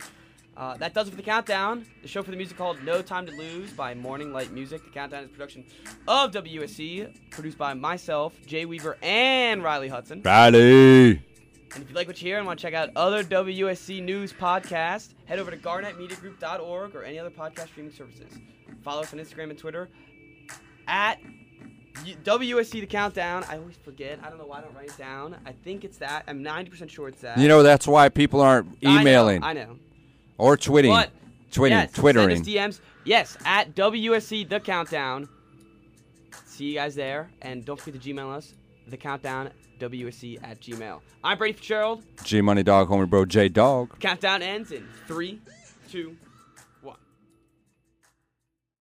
Uh, 0.56 0.76
that 0.76 0.94
does 0.94 1.08
it 1.08 1.10
for 1.10 1.16
the 1.16 1.22
countdown. 1.22 1.84
The 2.02 2.08
show 2.08 2.22
for 2.22 2.30
the 2.30 2.36
music 2.36 2.56
called 2.56 2.82
No 2.84 3.02
Time 3.02 3.26
to 3.26 3.32
Lose 3.32 3.72
by 3.72 3.94
Morning 3.94 4.32
Light 4.32 4.52
Music. 4.52 4.84
The 4.84 4.90
countdown 4.90 5.24
is 5.24 5.30
a 5.30 5.32
production 5.32 5.64
of 6.06 6.30
WSC, 6.30 7.30
produced 7.30 7.58
by 7.58 7.74
myself, 7.74 8.34
Jay 8.46 8.64
Weaver, 8.64 8.96
and 9.02 9.64
Riley 9.64 9.88
Hudson. 9.88 10.22
Riley. 10.24 11.22
And 11.74 11.82
if 11.82 11.88
you 11.88 11.96
like 11.96 12.06
what 12.06 12.22
you 12.22 12.28
hear 12.28 12.38
and 12.38 12.46
want 12.46 12.60
to 12.60 12.62
check 12.62 12.74
out 12.74 12.90
other 12.94 13.24
WSC 13.24 14.00
news 14.00 14.32
podcasts, 14.32 15.14
head 15.24 15.40
over 15.40 15.50
to 15.50 15.56
garnetmediagroup.org 15.56 16.94
or 16.94 17.02
any 17.02 17.18
other 17.18 17.30
podcast 17.30 17.68
streaming 17.68 17.92
services. 17.92 18.32
Follow 18.84 19.02
us 19.02 19.12
on 19.12 19.18
Instagram 19.18 19.50
and 19.50 19.58
Twitter 19.58 19.88
at 20.86 21.18
WSC 22.24 22.70
The 22.80 22.86
Countdown. 22.86 23.44
I 23.48 23.56
always 23.58 23.76
forget. 23.76 24.20
I 24.22 24.28
don't 24.28 24.38
know 24.38 24.46
why 24.46 24.58
I 24.58 24.60
don't 24.60 24.74
write 24.74 24.90
it 24.90 24.98
down. 24.98 25.36
I 25.44 25.52
think 25.52 25.84
it's 25.84 25.98
that. 25.98 26.24
I'm 26.28 26.44
90% 26.44 26.88
sure 26.90 27.08
it's 27.08 27.22
that. 27.22 27.38
You 27.38 27.48
know 27.48 27.64
that's 27.64 27.88
why 27.88 28.08
people 28.08 28.40
aren't 28.40 28.78
I 28.84 28.94
know, 28.94 29.00
emailing 29.00 29.42
I 29.42 29.52
know. 29.52 29.76
Or 30.38 30.56
twitting. 30.56 30.90
But 30.90 31.10
Twitting, 31.54 31.78
yes, 31.78 31.92
twittering. 31.92 32.42
Send 32.44 32.58
us 32.58 32.78
DMs. 32.78 32.80
Yes, 33.04 33.36
at 33.44 33.76
WSC 33.76 34.48
The 34.48 34.58
Countdown. 34.58 35.28
See 36.46 36.64
you 36.64 36.74
guys 36.74 36.96
there. 36.96 37.30
And 37.42 37.64
don't 37.64 37.80
forget 37.80 38.02
to 38.02 38.12
Gmail 38.12 38.34
us, 38.34 38.54
The 38.88 38.96
Countdown, 38.96 39.50
WSC 39.78 40.40
at 40.42 40.60
Gmail. 40.60 41.00
I'm 41.22 41.38
Brady 41.38 41.52
Fitzgerald. 41.56 42.02
G 42.24 42.40
Money 42.40 42.64
Dog, 42.64 42.88
homie 42.88 43.08
bro, 43.08 43.24
J 43.24 43.48
Dog. 43.48 44.00
Countdown 44.00 44.42
ends 44.42 44.72
in 44.72 44.88
three, 45.06 45.40
two, 45.88 46.16